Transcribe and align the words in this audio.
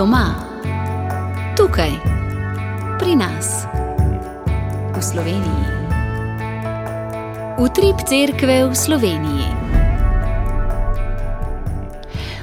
Doma, 0.00 0.32
tukaj, 1.60 1.92
pri 2.96 3.20
nas, 3.20 3.68
v 4.96 4.96
Sloveniji. 4.96 5.66
Utrip 7.60 8.00
cerkve 8.08 8.64
v 8.64 8.72
Sloveniji. 8.72 9.79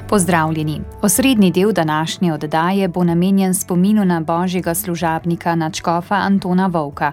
Pozdravljeni. 0.08 0.80
Osrednji 1.02 1.50
del 1.50 1.72
današnje 1.72 2.32
oddaje 2.32 2.88
bo 2.88 3.04
namenjen 3.04 3.54
spominu 3.54 4.04
na 4.04 4.20
božjega 4.20 4.74
služabnika 4.74 5.54
Načkofa 5.54 6.14
Antona 6.14 6.66
Vovka. 6.66 7.12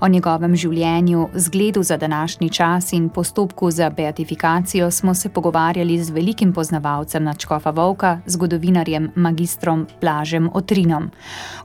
O 0.00 0.08
njegovem 0.08 0.56
življenju, 0.56 1.28
zgledu 1.34 1.82
za 1.82 1.96
današnji 1.96 2.50
čas 2.50 2.92
in 2.92 3.08
postopku 3.08 3.70
za 3.70 3.90
beatifikacijo 3.90 4.90
smo 4.90 5.14
se 5.14 5.28
pogovarjali 5.28 5.98
z 6.04 6.10
velikim 6.10 6.52
poznavalcem 6.52 7.24
Načkofa 7.24 7.70
Vovka, 7.70 8.18
zgodovinarjem 8.26 9.10
magistrom 9.14 9.86
Blažem 10.00 10.50
Otrinom. 10.54 11.10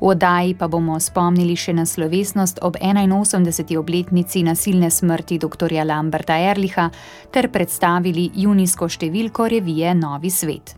V 0.01 0.07
oddaji 0.07 0.55
pa 0.55 0.67
bomo 0.67 0.99
spomnili 0.99 1.55
še 1.55 1.73
na 1.73 1.85
slovesnost 1.85 2.59
ob 2.61 2.75
81. 2.75 3.77
obletnici 3.77 4.43
nasilne 4.43 4.89
smrti 4.89 5.37
dr. 5.37 5.73
Lamberta 5.85 6.39
Erliha 6.39 6.89
ter 7.31 7.51
predstavili 7.51 8.31
junijsko 8.33 8.87
številko 8.89 9.47
revije 9.47 9.95
Novi 9.95 10.29
svet. 10.29 10.68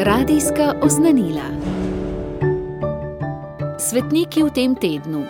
Radijska 0.00 0.74
oznanila. 0.82 1.42
Svetniki 3.78 4.42
v 4.42 4.50
tem 4.54 4.74
tednu. 4.74 5.24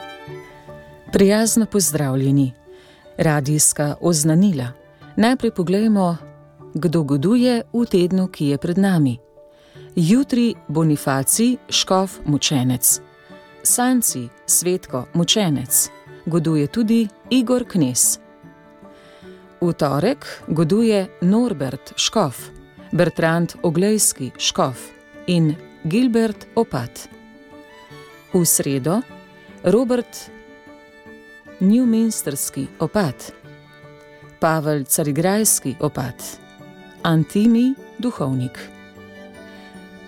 Prijazno 1.12 1.66
pozdravljeni. 1.66 2.52
Radijska 3.18 3.94
oznanila. 4.00 4.66
Najprej 5.16 5.50
pogledajmo, 5.50 6.16
kdo 6.74 7.02
goduje 7.02 7.62
v 7.72 7.86
tednu, 7.86 8.28
ki 8.28 8.46
je 8.46 8.58
pred 8.58 8.78
nami. 8.78 9.18
Jutri 9.96 10.55
Bonifaci, 10.69 11.56
škof 11.69 12.20
mučenec. 12.27 13.00
Sanci, 13.62 14.28
svetko 14.46 15.05
mučenec. 15.14 15.91
Goduje 16.27 16.66
tudi 16.66 17.08
Igor 17.30 17.64
Knes. 17.64 18.20
V 19.61 19.72
torek 19.72 20.42
goduje 20.48 21.06
Norbert 21.22 21.92
Škof. 21.96 22.58
Bertrand 22.92 23.55
Oglejski, 23.62 24.31
Škof 24.39 24.91
in 25.27 25.56
Gilbert 25.84 26.47
Opat. 26.55 27.08
V 28.33 28.45
sredo 28.45 29.00
Robert 29.64 30.30
Newminsterski 31.61 32.67
Opat, 32.78 33.33
Pavel 34.41 34.84
Carigrajski 34.84 35.77
Opat, 35.80 36.41
Antimi 37.03 37.75
Duhovnik. 37.98 38.58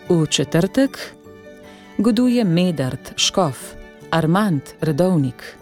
V 0.09 0.27
četrtek 0.27 1.15
goduje 1.99 2.45
Medard 2.45 3.13
Škof, 3.17 3.75
Armand 4.11 4.63
Redovnik. 4.81 5.57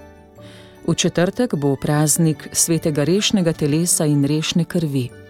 V 0.87 0.95
četrtek 0.95 1.55
bo 1.55 1.77
praznik 1.77 2.49
svetega 2.53 3.05
rešnega 3.05 3.53
telesa 3.53 4.07
in 4.07 4.25
rešne 4.25 4.65
krvi. 4.65 5.28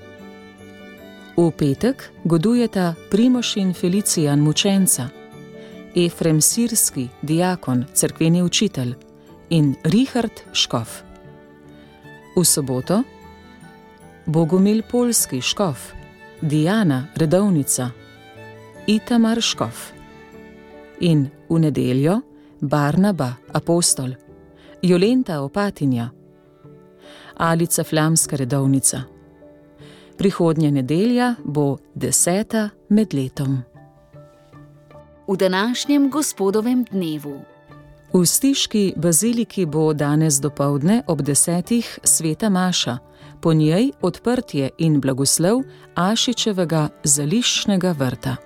V 1.38 1.50
petek 1.54 2.10
godujeta 2.24 2.94
Primoš 3.10 3.56
in 3.56 3.74
Felicijan 3.74 4.40
mučenca, 4.40 5.08
Efrem 5.94 6.40
Sirski, 6.40 7.08
diakon, 7.22 7.84
crkveni 7.94 8.42
učitelj 8.42 8.94
in 9.50 9.74
Richard 9.84 10.40
Škof. 10.52 11.02
V 12.36 12.44
soboto 12.44 13.02
Bogomil 14.26 14.82
Polski 14.90 15.40
Škof, 15.40 15.92
Diana 16.40 17.06
Redovnica, 17.16 17.90
Itamar 18.86 19.40
Škof 19.40 19.92
in 21.00 21.30
v 21.48 21.58
nedeljo 21.58 22.20
Barnaba 22.60 23.32
Apostol, 23.52 24.10
Jolenta 24.82 25.40
Opatinja, 25.40 26.10
Alica 27.36 27.84
Flamska 27.84 28.36
Redovnica. 28.36 29.17
Prihodnja 30.18 30.70
nedelja 30.70 31.34
bo 31.44 31.76
deseta 31.94 32.68
med 32.88 33.14
letom. 33.14 33.62
V 35.28 35.36
današnjem 35.36 36.10
gospodovem 36.10 36.84
dnevu. 36.90 37.40
V 38.12 38.26
Stiški 38.26 38.94
baziliki 38.96 39.66
bo 39.66 39.92
danes 39.92 40.40
dopoledne 40.40 41.02
ob 41.06 41.22
desetih 41.22 41.98
sveta 42.02 42.48
Maša, 42.48 42.98
po 43.40 43.52
njej 43.52 43.90
odprtje 44.00 44.70
in 44.78 45.00
blagoslov 45.00 45.62
Ašičevega 45.94 46.88
zališčnega 47.04 47.94
vrta. 47.98 48.36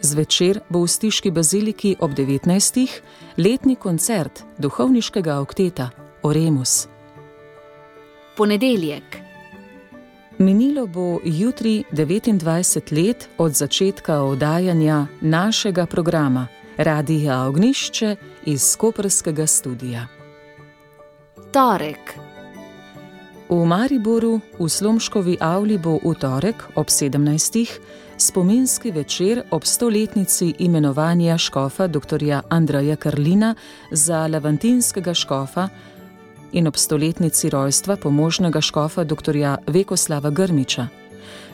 Zvečer 0.00 0.60
bo 0.68 0.84
v 0.84 0.88
Stiški 0.88 1.30
baziliki 1.30 1.96
ob 2.00 2.10
19. 2.10 2.86
letni 3.36 3.76
koncert 3.76 4.44
duhovniškega 4.58 5.40
okteta 5.40 5.90
Oremus. 6.22 6.86
Ponedeljek. 8.36 9.29
Minilo 10.40 10.86
bo 10.86 11.20
jutri 11.24 11.84
29 11.92 13.04
let 13.04 13.28
od 13.38 13.52
začetka 13.52 14.22
oddajanja 14.22 15.06
našega 15.20 15.86
programa 15.86 16.46
Radija 16.76 17.42
Ognišče 17.42 18.16
iz 18.44 18.76
Koperskega 18.76 19.46
studia. 19.46 20.06
Torek. 21.52 22.14
V 23.48 23.66
Mariboru 23.66 24.40
v 24.58 24.68
Slomškovi 24.68 25.36
avli 25.40 25.78
bo 25.78 25.98
v 26.04 26.14
torek 26.14 26.64
ob 26.74 26.86
17. 26.88 27.68
spominski 28.16 28.90
večer 28.90 29.42
ob 29.50 29.64
stoletnici 29.64 30.54
imenovanja 30.58 31.38
škofa 31.38 31.86
dr. 31.86 32.40
Andreja 32.48 32.96
Karlina 32.96 33.54
za 33.90 34.26
levantinskega 34.26 35.14
škofa 35.14 35.68
in 36.52 36.66
ob 36.66 36.76
stoletnici 36.76 37.50
rojstva 37.50 37.96
pomožnega 37.96 38.60
škofa 38.60 39.04
dr. 39.04 39.36
Vekoslava 39.66 40.30
Grmiča. 40.30 40.88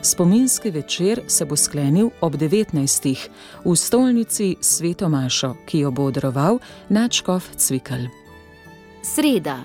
Spominski 0.01 0.71
večer 0.71 1.21
se 1.27 1.45
bo 1.45 1.55
sklenil 1.55 2.09
ob 2.21 2.35
19. 2.35 3.29
v 3.65 3.75
stolnici 3.75 4.55
Svetomašo, 4.61 5.55
ki 5.65 5.79
jo 5.79 5.91
bo 5.91 6.11
daroval 6.11 6.59
načkov 6.89 7.43
Cvikl. 7.55 8.07
Sreda. 9.03 9.63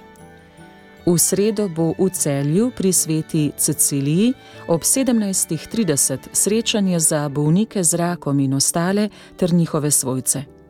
V 1.07 1.19
sredo 1.19 1.69
bo 1.69 1.95
v 1.99 2.11
celju 2.11 2.71
pri 2.71 2.93
sveti 2.93 3.51
Ceciliji 3.57 4.33
ob 4.69 4.81
17.30 4.81 6.19
srečanje 6.33 7.01
za 7.01 7.29
bolnike 7.29 7.85
z 7.85 7.95
rakom 7.95 8.41
in 8.41 8.55
ostale 8.55 9.09
ter 9.37 9.53
njihove 9.53 9.91
svojce. 9.91 10.62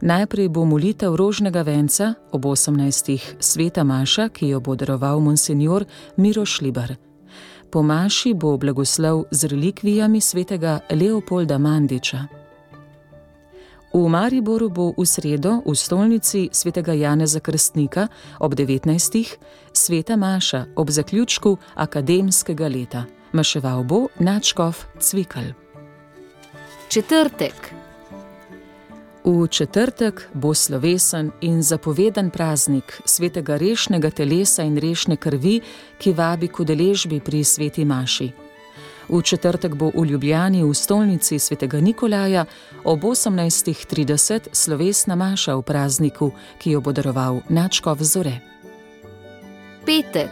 Najprej 0.00 0.48
bo 0.48 0.64
molitev 0.64 1.16
rožnega 1.16 1.62
venca 1.62 2.14
ob 2.32 2.44
18. 2.44 3.40
sveta 3.40 3.84
Maša, 3.84 4.28
ki 4.28 4.48
jo 4.48 4.60
bo 4.60 4.76
daroval 4.76 5.20
monsignor 5.20 5.84
Miroš 6.16 6.60
Libar. 6.60 6.96
Po 7.70 7.82
Maši 7.82 8.34
bo 8.34 8.56
blagoslov 8.56 9.24
z 9.30 9.44
relikvijami 9.44 10.20
svetega 10.20 10.80
Leopolda 10.92 11.58
Mandiča. 11.58 12.28
V 13.96 14.08
Mariboru 14.08 14.68
bo 14.68 14.92
v 14.92 15.06
sredo 15.08 15.64
v 15.64 15.72
stolnici 15.72 16.52
svetega 16.52 16.92
Janeza 16.92 17.40
Krstnika 17.40 18.08
ob 18.40 18.52
19. 18.52 18.92
sveta 19.72 20.16
Maša 20.16 20.76
ob 20.76 20.90
zaključku 20.90 21.56
akademskega 21.74 22.68
leta. 22.68 23.04
Maševal 23.32 23.84
bo 23.84 24.12
Načkov 24.20 24.76
Cvikl. 25.00 25.56
Četrtek. 26.88 27.85
V 29.26 29.48
četrtek 29.50 30.28
bo 30.34 30.54
slovesen 30.54 31.30
in 31.40 31.62
zapovedan 31.62 32.30
praznik 32.30 33.02
svetega 33.04 33.56
rešnega 33.58 34.10
telesa 34.10 34.62
in 34.62 34.78
rešne 34.78 35.16
krvi, 35.16 35.60
ki 35.98 36.12
vabi 36.14 36.46
k 36.48 36.60
udeležbi 36.62 37.18
pri 37.20 37.42
sveti 37.44 37.84
Maši. 37.84 38.30
V 39.08 39.22
četrtek 39.22 39.74
bo 39.74 39.90
v 39.90 40.06
Ljubljani 40.06 40.62
v 40.62 40.70
stolnici 40.74 41.38
svetega 41.38 41.80
Nikolaja 41.80 42.44
ob 42.84 43.02
18.30 43.02 44.54
slovesna 44.54 45.18
Maša 45.18 45.58
v 45.58 45.62
prazniku, 45.62 46.30
ki 46.62 46.70
jo 46.70 46.80
bo 46.80 46.92
daroval 46.92 47.42
Načkov 47.48 48.06
Zore. 48.06 48.38
Petek. 49.86 50.30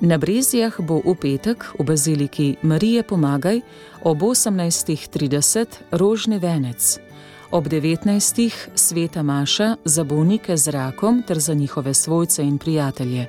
Na 0.00 0.18
Brezijah 0.18 0.74
bo 0.82 0.98
v 0.98 1.14
petek 1.14 1.62
v 1.78 1.84
baziliki 1.86 2.56
Marije 2.62 3.02
Pomagaj 3.02 3.62
ob 4.02 4.18
18.30 4.18 5.94
rožni 5.94 6.38
venec 6.42 7.05
ob 7.50 7.68
19. 7.68 8.50
sveta 8.74 9.22
Maša 9.22 9.76
za 9.84 10.04
bolnike 10.04 10.56
z 10.56 10.68
rakom 10.68 11.22
ter 11.22 11.38
za 11.38 11.54
njihove 11.54 11.94
svojce 11.94 12.42
in 12.42 12.58
prijatelje. 12.58 13.26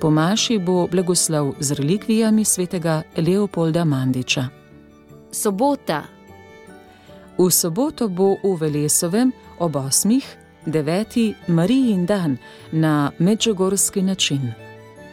Po 0.00 0.10
Maši 0.10 0.58
bo 0.58 0.86
blagoslov 0.86 1.54
z 1.60 1.72
relikvijami 1.72 2.44
svetega 2.44 3.02
Leopolda 3.16 3.84
Mandiča. 3.84 4.48
Sobota. 5.30 6.02
V 7.38 7.50
soboto 7.50 8.08
bo 8.08 8.36
v 8.42 8.56
Velesovem 8.60 9.32
ob 9.58 9.76
8. 9.76 10.20
9. 10.66 11.34
Marijin 11.46 12.06
dan 12.06 12.36
na 12.72 13.10
medžugorski 13.18 14.02
način. 14.02 14.52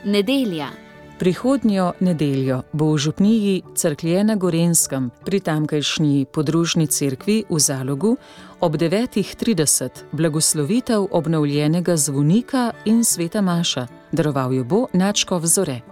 Nedelja. 0.06 0.89
Prihodnjo 1.20 1.94
nedeljo 2.00 2.62
bo 2.72 2.94
v 2.94 2.98
župniji 2.98 3.64
Crklje 3.76 4.24
na 4.24 4.36
Gorenskem 4.36 5.10
pri 5.26 5.40
tamkajšnji 5.40 6.26
podružni 6.32 6.88
cerkvi 6.88 7.44
v 7.50 7.60
Zalogu 7.60 8.16
ob 8.60 8.76
9.30 8.76 9.90
blagoslovitev 10.12 11.08
obnovljenega 11.12 11.98
zvonika 11.98 12.72
in 12.86 13.04
sveta 13.04 13.42
Maša, 13.42 13.88
daroval 14.12 14.54
jo 14.54 14.64
bo 14.64 14.86
Načko 14.94 15.38
vzore. 15.38 15.89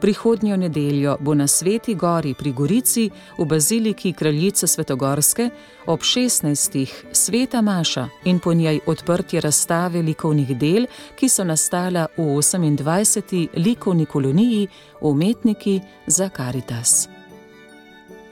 Prihodnjo 0.00 0.56
nedeljo 0.56 1.16
bo 1.20 1.34
na 1.34 1.46
Sveti 1.46 1.94
Gori 1.94 2.34
pri 2.34 2.52
Gorici 2.52 3.10
v 3.38 3.44
baziliki 3.44 4.12
kraljice 4.12 4.66
Svetogorske 4.66 5.50
ob 5.86 6.00
16. 6.00 6.86
sveta 7.12 7.62
Maša 7.62 8.08
in 8.24 8.38
po 8.38 8.54
njej 8.54 8.80
odprtje 8.86 9.40
razstave 9.40 10.02
likovnih 10.02 10.58
del, 10.58 10.86
ki 11.16 11.28
so 11.28 11.44
nastala 11.44 12.06
v 12.16 12.22
28. 12.22 13.48
likovni 13.56 14.06
koloniji 14.06 14.68
Umetniki 15.00 15.80
za 16.06 16.28
Karitas. 16.28 17.08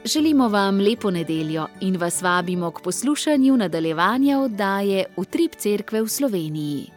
Želimo 0.05 0.49
vam 0.49 0.79
lepo 0.79 1.11
nedeljo 1.11 1.67
in 1.81 1.97
vas 1.97 2.21
vabimo 2.21 2.71
k 2.71 2.81
poslušanju 2.81 3.57
nadaljevanja 3.57 4.39
oddaje 4.39 5.05
Utrip 5.17 5.55
Cerkve 5.55 6.01
v 6.01 6.07
Sloveniji. 6.07 6.94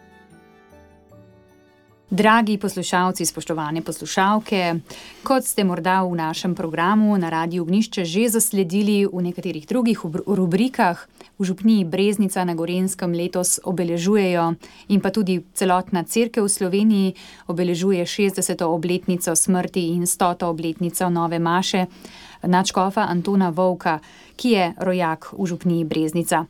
Dragi 2.11 2.57
poslušalci, 2.59 3.27
spoštovane 3.27 3.83
poslušalke, 3.85 4.81
kot 5.23 5.45
ste 5.45 5.61
morda 5.65 6.01
v 6.09 6.17
našem 6.17 6.55
programu 6.57 7.13
na 7.21 7.29
Radiu 7.29 7.69
Gnišče 7.69 8.05
že 8.05 8.33
zasledili 8.33 9.05
v 9.05 9.13
nekaterih 9.13 9.69
drugih 9.69 10.01
rubrikah, 10.25 11.05
v 11.39 11.45
Župniji 11.45 11.85
Breznica 11.85 12.45
na 12.49 12.57
Gorenskem 12.57 13.13
letos 13.13 13.61
obeležujejo 13.61 14.57
in 14.89 15.05
pa 15.05 15.13
tudi 15.13 15.45
celotna 15.53 16.01
crkva 16.09 16.43
v 16.43 16.49
Sloveniji 16.49 17.15
obeležuje 17.45 18.01
60. 18.01 18.57
obletnico 18.65 19.37
smrti 19.37 19.93
in 19.93 20.09
100. 20.09 20.49
obletnico 20.49 21.13
nove 21.13 21.39
Maše, 21.39 21.87
načkofa 22.43 23.05
Antona 23.05 23.53
Vovka, 23.53 24.01
ki 24.37 24.49
je 24.49 24.73
rojak 24.81 25.37
v 25.37 25.45
Župniji 25.45 25.85
Breznica. 25.85 26.47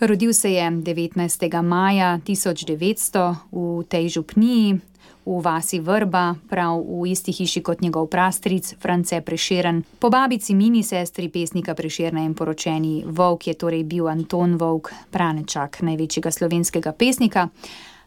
Rodil 0.00 0.32
se 0.32 0.52
je 0.52 0.64
19. 0.70 1.62
maja 1.62 2.20
1900 2.24 3.36
v 3.52 3.84
tej 3.88 4.08
župniji, 4.08 4.89
v 5.26 5.40
vasi 5.42 5.80
Vrba, 5.80 6.34
prav 6.48 6.80
v 6.80 7.10
isti 7.10 7.32
hiši 7.32 7.62
kot 7.62 7.80
njegov 7.80 8.08
prastric 8.10 8.74
France 8.80 9.20
Preširen. 9.20 9.82
Po 9.98 10.10
babici 10.10 10.54
mini 10.54 10.82
sestri 10.82 11.28
pesnika 11.28 11.74
Preširna 11.74 12.20
in 12.24 12.34
poročeni 12.34 13.04
Vovk 13.06 13.46
je 13.46 13.54
torej 13.54 13.84
bil 13.84 14.08
Anton 14.08 14.56
Vovk, 14.56 14.90
pranečak 15.10 15.82
največjega 15.82 16.30
slovenskega 16.30 16.92
pesnika. 16.92 17.48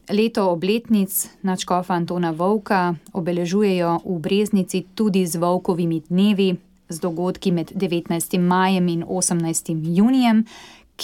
Leto 0.10 0.50
obletnic 0.52 1.30
načkofa 1.42 1.94
Antona 1.94 2.32
Vovka 2.32 2.96
obeležujejo 3.14 4.02
v 4.06 4.20
Breznici 4.20 4.84
tudi 4.96 5.24
z 5.26 5.40
Vovkovimi 5.40 6.02
dnevi, 6.10 6.56
z 6.90 7.00
dogodki 7.00 7.52
med 7.52 7.72
19. 7.72 8.40
majem 8.40 8.88
in 8.88 9.04
18. 9.04 9.80
junijem, 9.96 10.46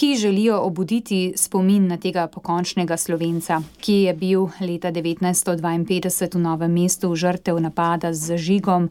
ki 0.00 0.16
želijo 0.16 0.60
obuditi 0.60 1.32
spomin 1.36 1.86
na 1.86 1.96
tega 1.96 2.26
pokončnega 2.26 2.96
slovenca, 2.96 3.62
ki 3.80 3.92
je 3.92 4.14
bil 4.14 4.46
leta 4.60 4.88
1952 4.92 6.34
v 6.34 6.40
Novem 6.40 6.72
mestu 6.72 7.16
žrtev 7.16 7.60
napada 7.60 8.12
z 8.12 8.32
zažigom, 8.32 8.88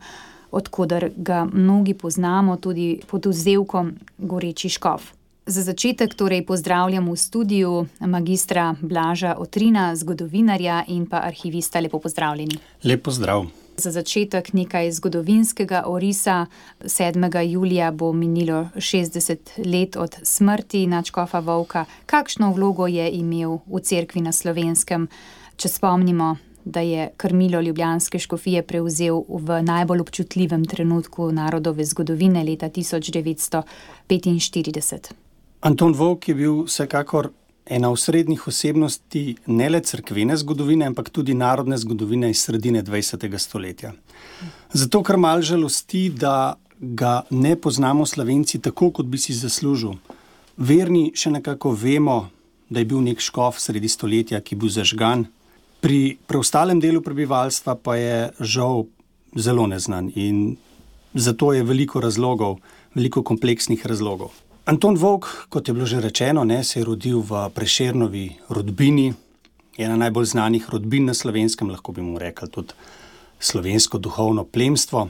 odkudar 0.51 1.09
ga 1.17 1.47
mnogi 1.53 1.93
poznamo 1.93 2.57
tudi 2.57 3.01
pod 3.07 3.25
vzevkom 3.25 3.91
Goreči 4.17 4.69
Škov. 4.69 5.01
Za 5.45 5.61
začetek 5.61 6.13
torej 6.13 6.45
pozdravljam 6.45 7.09
v 7.09 7.17
studiu 7.17 7.85
magistra 7.99 8.75
Blaža 8.81 9.33
Otrina, 9.37 9.95
zgodovinarja 9.95 10.83
in 10.87 11.09
pa 11.09 11.25
arhivista. 11.25 11.79
Lepo 11.79 11.99
pozdravljeni. 11.99 12.59
Lepo 12.83 13.11
zdrav. 13.11 13.47
Za 13.79 13.91
začetek 13.91 14.53
nekaj 14.53 14.91
zgodovinskega 14.91 15.83
orisa. 15.87 16.45
7. 16.81 17.47
julija 17.47 17.91
bo 17.91 18.13
minilo 18.13 18.69
60 18.75 19.37
let 19.65 19.95
od 19.95 20.15
smrti 20.23 20.87
Načkofa 20.87 21.39
Vovka. 21.39 21.85
Kakšno 22.05 22.53
vlogo 22.53 22.87
je 22.87 23.11
imel 23.11 23.57
v 23.65 23.79
cerkvi 23.79 24.21
na 24.21 24.31
slovenskem, 24.31 25.07
če 25.55 25.69
spomnimo, 25.69 26.35
da 26.65 26.79
je 26.79 27.09
krmilo 27.17 27.61
Ljubljanske 27.61 28.19
škofije 28.19 28.67
prevzel 28.67 29.23
v 29.29 29.63
najbolj 29.63 29.99
občutljivem 29.99 30.65
trenutku 30.65 31.31
narodove 31.31 31.85
zgodovine 31.85 32.43
leta 32.43 32.69
1945? 32.69 35.11
Anton 35.61 35.93
Vovk 35.93 36.27
je 36.27 36.35
bil 36.35 36.63
vsekakor 36.63 37.29
ena 37.69 37.91
osrednjih 37.91 38.47
osebnosti 38.47 39.35
ne 39.45 39.69
le 39.69 39.81
crkvene 39.81 40.37
zgodovine, 40.37 40.87
ampak 40.89 41.09
tudi 41.09 41.33
narodne 41.33 41.77
zgodovine 41.77 42.29
iz 42.29 42.41
sredine 42.43 42.83
20. 42.83 43.37
stoletja. 43.37 43.93
Zato 44.73 45.03
kar 45.03 45.17
mal 45.17 45.41
žalosti, 45.41 46.09
da 46.09 46.55
ga 46.79 47.21
ne 47.29 47.55
poznamo 47.55 48.05
slovenci 48.05 48.59
tako, 48.61 48.91
kot 48.91 49.05
bi 49.05 49.17
si 49.17 49.33
zaslužil. 49.33 49.97
Verni 50.57 51.11
še 51.15 51.31
nekako 51.31 51.71
vemo, 51.71 52.29
da 52.69 52.79
je 52.79 52.89
bil 52.89 53.03
nek 53.05 53.21
škof 53.21 53.59
sredi 53.61 53.89
stoletja, 53.89 54.41
ki 54.41 54.55
je 54.55 54.59
bil 54.59 54.73
zažgan, 54.73 55.25
pri 55.79 56.17
preostalem 56.27 56.79
delu 56.83 57.01
prebivalstva 57.01 57.77
pa 57.79 57.95
je 57.95 58.17
žal 58.39 58.85
zelo 59.35 59.67
neznan 59.67 60.11
in 60.15 60.57
zato 61.13 61.53
je 61.53 61.63
veliko 61.63 62.01
razlogov, 62.03 62.59
veliko 62.95 63.23
kompleksnih 63.23 63.85
razlogov. 63.85 64.33
Anton 64.69 64.97
Vog, 64.97 65.25
kot 65.49 65.67
je 65.67 65.73
bilo 65.73 65.85
že 65.85 65.97
rečeno, 66.01 66.43
ne, 66.43 66.63
se 66.63 66.79
je 66.79 66.85
rodil 66.85 67.23
v 67.25 67.49
Prešernovi 67.49 68.35
rodbini, 68.53 69.13
ena 69.77 69.95
najbolj 69.97 70.25
znanih 70.25 70.67
rodbin 70.69 71.09
na 71.09 71.13
slovenskem, 71.13 71.71
lahko 71.73 71.91
bi 71.91 72.05
mu 72.05 72.19
rekli 72.21 72.49
tudi 72.53 72.75
slovensko 73.39 73.97
duhovno 73.97 74.43
plemstvo. 74.45 75.07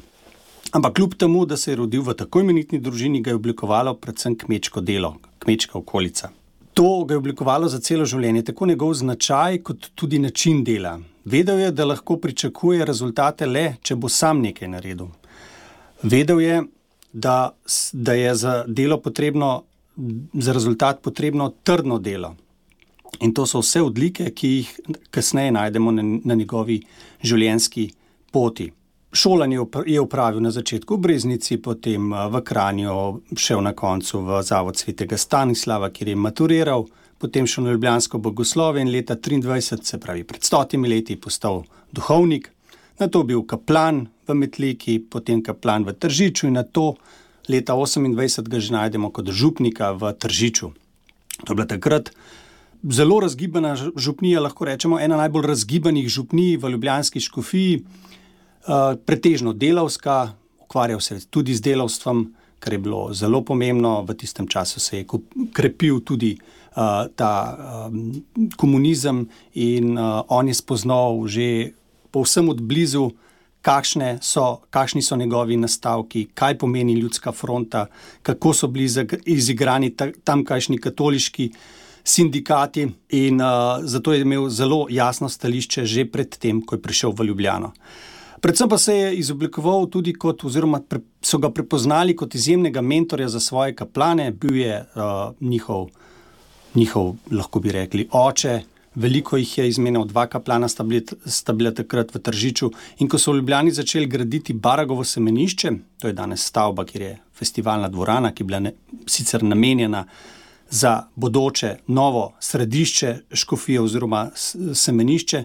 Ampak 0.71 0.95
kljub 0.95 1.17
temu, 1.19 1.43
da 1.45 1.57
se 1.57 1.71
je 1.71 1.75
rodil 1.75 2.07
v 2.07 2.15
tako 2.15 2.39
imenitni 2.39 2.79
družini, 2.79 3.19
ga 3.21 3.33
je 3.33 3.35
oblikovalo 3.35 3.97
predvsem 3.99 4.37
kmečko 4.39 4.79
delo, 4.79 5.17
kmečka 5.43 5.75
okolica. 5.77 6.31
To 6.73 7.03
ga 7.03 7.13
je 7.13 7.17
oblikovalo 7.17 7.67
za 7.67 7.83
celo 7.83 8.07
življenje, 8.07 8.45
tako 8.53 8.71
njegov 8.71 8.93
značaj, 8.93 9.59
kot 9.59 9.91
tudi 9.95 10.23
način 10.23 10.63
dela. 10.63 11.01
Vedel 11.25 11.59
je, 11.59 11.71
da 11.75 11.83
lahko 11.83 12.15
pričakuje 12.15 12.87
rezultate 12.87 13.45
le, 13.45 13.75
če 13.83 13.99
bo 13.99 14.07
sam 14.07 14.39
nekaj 14.39 14.71
naredil. 14.71 15.11
Vedel 16.03 16.47
je, 16.47 16.63
da, 17.13 17.51
da 17.93 18.13
je 18.13 18.35
za 18.35 18.63
delo 18.67 18.97
potrebno, 19.01 19.63
za 20.33 20.53
rezultat 20.53 21.01
potrebno 21.01 21.53
trdno 21.63 21.99
delo. 21.99 22.35
In 23.19 23.33
to 23.33 23.45
so 23.45 23.59
vse 23.59 23.81
odlike, 23.81 24.29
ki 24.31 24.49
jih 24.49 24.73
kasneje 25.11 25.51
najdemo 25.51 25.91
na, 25.91 26.03
na 26.23 26.35
njegovi 26.35 26.79
življenjski 27.23 27.89
poti. 28.31 28.69
Šolanje 29.13 29.57
je 29.85 30.01
upravil 30.01 30.41
na 30.41 30.51
začetku 30.51 30.95
v 30.95 31.01
Breznici, 31.01 31.57
potem 31.57 32.11
v 32.13 32.41
Kranju, 32.45 32.93
šel 33.35 33.63
na 33.65 33.73
koncu 33.73 34.21
v 34.21 34.41
Zavod 34.45 34.77
svetega 34.77 35.17
Stanislava, 35.17 35.89
kjer 35.89 36.13
je 36.13 36.15
maturiral, 36.15 36.85
potem 37.17 37.47
šel 37.49 37.65
na 37.65 37.73
Ljubljansko 37.73 38.21
bogoslovje 38.21 38.85
in 38.85 38.91
leta 38.93 39.17
23, 39.17 39.81
se 39.83 39.99
pravi 39.99 40.23
pred 40.23 40.45
stotimi 40.45 40.89
leti, 40.89 41.17
postal 41.17 41.63
duhovnik. 41.91 42.51
Na 42.99 43.07
to 43.07 43.23
bil 43.23 43.43
kaplan 43.47 44.07
v 44.27 44.35
Metliki, 44.35 44.99
potem 44.99 45.39
kaplan 45.39 45.87
v 45.87 45.95
Tržiču 45.95 46.51
in 46.51 46.59
na 46.59 46.67
to 46.67 46.99
leta 47.47 47.73
28 47.73 48.51
ga 48.51 48.59
že 48.59 48.75
najdemo 48.75 49.09
kot 49.09 49.31
župnika 49.31 49.95
v 49.95 50.13
Tržiču. 50.13 50.75
To 51.45 51.49
je 51.51 51.55
bila 51.55 51.65
takrat 51.65 52.11
zelo 52.83 53.19
razgibana 53.19 53.75
župnija, 53.75 54.39
lahko 54.39 54.65
rečemo 54.65 54.99
ena 54.99 55.17
najbolj 55.17 55.47
razgibanih 55.47 56.09
župnij 56.09 56.57
v 56.57 56.69
Ljubljanski 56.75 57.19
škofiji, 57.19 57.79
uh, 57.79 58.95
pretežno 59.05 59.53
delavska, 59.53 60.33
ukvarjal 60.63 60.99
se 60.99 61.19
tudi 61.29 61.55
z 61.55 61.61
delavstvom, 61.61 62.33
kar 62.59 62.73
je 62.73 62.79
bilo 62.79 63.13
zelo 63.13 63.41
pomembno. 63.41 64.03
V 64.03 64.13
tistem 64.13 64.47
času 64.47 64.79
se 64.79 64.97
je 64.97 65.05
krepil 65.53 65.99
tudi 65.99 66.35
uh, 66.35 67.07
ta 67.15 67.31
um, 67.87 68.23
komunizem 68.57 69.27
in 69.53 69.97
uh, 69.97 70.21
on 70.27 70.47
je 70.47 70.53
spoznal 70.53 71.27
že 71.27 71.71
povsem 72.11 72.49
od 72.49 72.61
blizu, 72.61 73.09
kakšne 73.61 74.17
so, 74.21 74.61
kakšni 74.69 75.01
so 75.01 75.17
njegovi 75.19 75.57
nastavki, 75.57 76.29
kaj 76.33 76.57
pomeni 76.57 76.93
ljudska 76.93 77.31
fronta, 77.31 77.85
kako 78.23 78.53
so 78.53 78.67
bili 78.67 78.87
izigrani 79.25 79.91
tamkajšnji 80.23 80.77
katoliški 80.77 81.49
sindikati, 82.03 82.87
in 83.09 83.41
uh, 83.41 83.83
zato 83.83 84.13
je 84.13 84.21
imel 84.21 84.49
zelo 84.49 84.85
jasno 84.89 85.29
stališče 85.29 85.85
že 85.85 86.05
predtem, 86.11 86.61
ko 86.61 86.75
je 86.75 86.81
prišel 86.81 87.11
v 87.11 87.27
Ljubljano. 87.27 87.73
Predvsem 88.41 88.69
pa 88.69 88.77
se 88.77 88.95
je 88.95 89.15
izoblikoval 89.15 89.89
tudi 89.91 90.13
kot, 90.13 90.43
oziroma 90.47 90.79
so 91.21 91.37
ga 91.37 91.51
prepoznali 91.51 92.15
kot 92.15 92.35
izjemnega 92.35 92.81
mentorja 92.81 93.27
za 93.29 93.39
svoje 93.39 93.75
kaplane, 93.75 94.31
bil 94.31 94.55
je 94.55 94.79
uh, 94.79 95.35
njihov, 95.39 95.89
njihov, 96.75 97.15
lahko 97.31 97.59
bi 97.59 97.71
rekli, 97.71 98.07
oče, 98.11 98.61
veliko 98.99 99.37
jih 99.39 99.57
je 99.57 99.67
izmenjal, 99.69 100.05
dva 100.09 100.25
kaplana 100.27 100.67
sta, 100.67 100.83
bili, 100.83 101.05
sta 101.25 101.53
bila 101.55 101.71
takrat 101.75 102.11
v 102.15 102.19
Tržiču. 102.23 102.71
In 102.99 103.09
ko 103.09 103.19
so 103.19 103.31
v 103.31 103.39
Ljubljani 103.39 103.71
začeli 103.71 104.09
graditi 104.11 104.53
Baragovo 104.53 105.03
semenišče, 105.03 105.71
to 106.01 106.11
je 106.11 106.17
danes 106.17 106.43
stavba, 106.51 106.85
kjer 106.85 107.05
je 107.05 107.13
festivalna 107.39 107.87
dvorana, 107.89 108.33
ki 108.35 108.43
je 108.43 108.47
bila 108.47 108.59
ne, 108.59 108.73
sicer 109.07 109.43
namenjena 109.43 110.03
za 110.69 111.07
bodoče 111.15 111.75
novo 111.87 112.33
središče 112.39 113.15
škofije 113.33 113.81
oziroma 113.81 114.27
semenišče, 114.35 115.43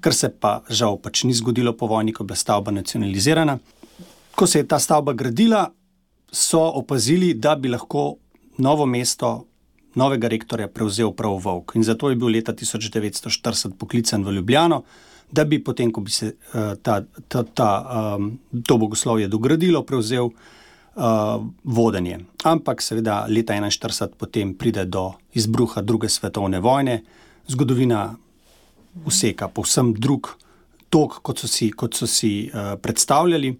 kar 0.00 0.14
se 0.14 0.28
pa 0.28 0.58
žal 0.68 0.98
pač 1.00 1.24
ni 1.24 1.32
zgodilo 1.32 1.72
po 1.72 1.86
vojni, 1.86 2.12
ko 2.12 2.24
je 2.24 2.32
bila 2.32 2.36
stavba 2.36 2.74
nacionalizirana. 2.74 3.58
Ko 4.36 4.46
se 4.46 4.60
je 4.60 4.68
ta 4.68 4.78
stavba 4.78 5.12
gradila, 5.16 5.70
so 6.32 6.60
opazili, 6.60 7.34
da 7.34 7.54
bi 7.56 7.68
lahko 7.68 8.16
novo 8.58 8.86
mesto 8.86 9.46
novega 9.96 10.28
rektorja 10.28 10.68
prevzel 10.68 11.12
prav 11.16 11.40
Vovk. 11.42 11.74
In 11.76 11.84
zato 11.84 12.10
je 12.10 12.16
bil 12.16 12.30
leta 12.36 12.52
1940 12.52 13.76
poklican 13.78 14.24
v 14.24 14.36
Ljubljano, 14.38 14.82
da 15.30 15.44
bi 15.44 15.58
potem, 15.64 15.90
ko 15.92 16.00
bi 16.00 16.10
se 16.10 16.28
uh, 16.28 16.76
ta, 16.82 17.00
ta, 17.28 17.42
ta, 17.42 17.70
um, 18.16 18.30
to 18.62 18.76
bogoslovje 18.78 19.28
dogradilo, 19.28 19.82
prevzel 19.82 20.28
uh, 20.28 21.42
vodenje. 21.64 22.20
Ampak 22.44 22.82
seveda 22.82 23.24
leta 23.28 23.56
1941 23.56 24.14
potem 24.18 24.54
pride 24.54 24.84
do 24.84 25.12
izbruha 25.34 25.82
druge 25.82 26.08
svetovne 26.08 26.60
vojne, 26.60 27.00
zgodovina 27.48 28.14
useka 29.04 29.48
povsem 29.48 29.94
drug 29.94 30.36
tok, 30.90 31.20
kot 31.22 31.38
so 31.38 31.48
si, 31.50 31.70
kot 31.70 31.94
so 31.94 32.06
si 32.06 32.48
uh, 32.48 32.74
predstavljali. 32.82 33.54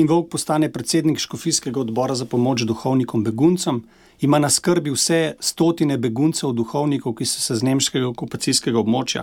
In 0.00 0.08
Vovk 0.08 0.30
postane 0.30 0.72
predsednik 0.72 1.18
Škofijskega 1.18 1.80
odbora 1.80 2.14
za 2.14 2.24
pomoč 2.24 2.62
duhovnikom 2.62 3.24
beguncem 3.24 3.82
ima 4.20 4.38
na 4.38 4.50
skrbi 4.50 4.90
vse 4.90 5.34
stotine 5.40 5.98
beguncev, 5.98 6.52
duhovnikov, 6.52 7.14
ki 7.14 7.26
so 7.26 7.40
se 7.40 7.54
z 7.54 7.62
nemškega 7.62 8.08
okupacijskega 8.08 8.80
območja 8.80 9.22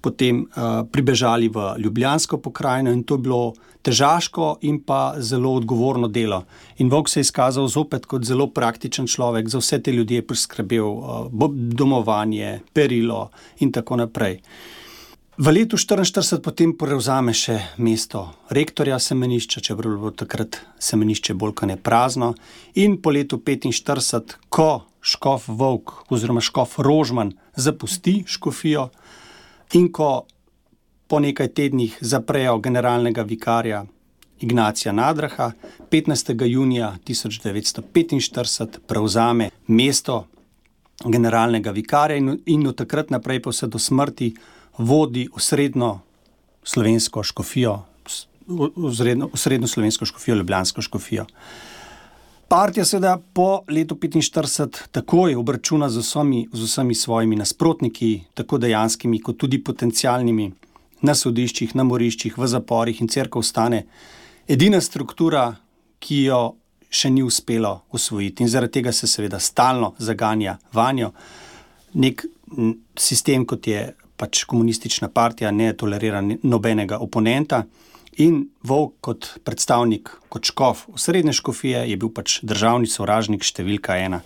potem 0.00 0.44
uh, 0.44 0.84
pribežali 0.90 1.48
v 1.48 1.74
Ljubljansko 1.80 2.38
pokrajino 2.38 2.92
in 2.92 3.04
to 3.04 3.16
je 3.16 3.24
bilo 3.24 3.54
težaško 3.84 4.58
in 4.68 4.80
pa 4.84 5.14
zelo 5.18 5.54
odgovorno 5.56 6.08
delo. 6.08 6.44
In 6.78 6.90
Vok 6.92 7.08
se 7.08 7.20
je 7.20 7.28
izkazal 7.28 7.68
zopet 7.68 8.06
kot 8.06 8.24
zelo 8.24 8.46
praktičen 8.52 9.06
človek, 9.06 9.48
za 9.48 9.60
vse 9.60 9.80
te 9.82 9.92
ljudi 9.92 10.20
je 10.20 10.26
priskrbel 10.26 10.88
uh, 10.88 11.50
domovanje, 11.52 12.60
perilo 12.72 13.30
in 13.60 13.72
tako 13.72 13.96
naprej. 13.96 14.40
V 15.34 15.50
letu 15.50 15.74
1944 15.74 16.38
potem 16.38 16.70
prevzame 16.78 17.32
še 17.34 17.56
mesto 17.82 18.20
rektorja 18.54 19.00
semenišča, 19.02 19.64
čeprav 19.66 19.90
je 19.90 19.98
bilo 19.98 20.12
takrat 20.14 20.60
semenišče 20.78 21.34
bolj 21.34 21.56
kot 21.58 21.70
ne 21.72 21.74
prazno. 21.74 22.28
In 22.78 23.00
po 23.02 23.10
letu 23.10 23.40
1945, 23.42 24.36
ko 24.46 24.86
Škof 25.02 25.48
Vovk 25.50 26.06
oziroma 26.14 26.38
Škof 26.38 26.78
Rožman 26.78 27.34
zapusti 27.58 28.22
Škofijo 28.30 28.86
in 29.74 29.90
ko 29.90 30.22
po 31.10 31.18
nekaj 31.18 31.50
tednih 31.50 31.98
zaprejo 31.98 32.60
generalnega 32.62 33.26
vikarja 33.26 33.82
Ignacija 34.38 34.94
Nadraha, 34.94 35.50
15. 35.90 36.46
junija 36.46 36.94
1945 37.02 38.86
prevzame 38.86 39.50
mesto 39.66 40.28
generalnega 41.02 41.74
vikarja 41.74 42.22
in, 42.22 42.36
in 42.46 42.66
od 42.70 42.78
takrat 42.78 43.10
naprej 43.10 43.42
pa 43.42 43.50
vse 43.50 43.66
do 43.66 43.82
smrti 43.82 44.36
vodi 44.78 45.28
osrednjo 45.32 45.98
slovensko 46.64 47.22
škofijo, 47.22 47.82
osrednjo 49.32 49.68
slovensko 49.68 50.06
škofijo, 50.06 50.36
ljubljansko 50.36 50.82
škofijo. 50.82 51.26
Partija 52.48 52.84
seveda 52.84 53.18
po 53.32 53.62
letu 53.68 53.94
1945 53.94 54.88
takoj 54.92 55.34
obračuna 55.34 55.88
z 55.90 55.98
vsemi, 55.98 56.48
z 56.52 56.64
vsemi 56.64 56.94
svojimi 56.94 57.36
nasprotniki, 57.36 58.20
tako 58.34 58.58
dejanskimi, 58.58 59.20
kot 59.20 59.36
tudi 59.36 59.64
potencialnimi, 59.64 60.52
na 61.04 61.14
sodiščih, 61.14 61.74
na 61.74 61.84
moriščih, 61.84 62.36
v 62.38 62.48
zaporih 62.48 63.00
in 63.00 63.08
crkva 63.08 63.40
ostane 63.40 63.84
edina 64.48 64.80
struktura, 64.80 65.48
ki 65.98 66.20
jo 66.28 66.40
še 66.94 67.10
ni 67.10 67.24
uspelo 67.24 67.74
usvojiti. 67.92 68.44
In 68.44 68.52
zaradi 68.52 68.78
tega 68.78 68.92
se 68.92 69.08
seveda 69.10 69.40
stalno 69.40 69.94
zaganja 69.98 70.58
vanjo 70.72 71.10
nek 71.94 72.24
sistem, 72.98 73.46
kot 73.46 73.66
je 73.66 73.86
pač 74.16 74.44
komunistična 74.44 75.08
partija 75.08 75.50
ne 75.50 75.72
tolerira 75.76 76.22
nobenega 76.42 76.98
oponenta. 76.98 77.64
In 78.22 78.44
Vovk, 78.62 78.92
kot 79.00 79.28
predstavnik, 79.42 80.10
kot 80.30 80.46
škof 80.46 80.84
v 80.88 81.00
srednje 81.02 81.32
škofije, 81.34 81.80
je 81.90 81.96
bil 81.98 82.12
pač 82.14 82.38
državni 82.46 82.86
sovražnik 82.86 83.42
številka 83.42 83.96
ena. 83.98 84.20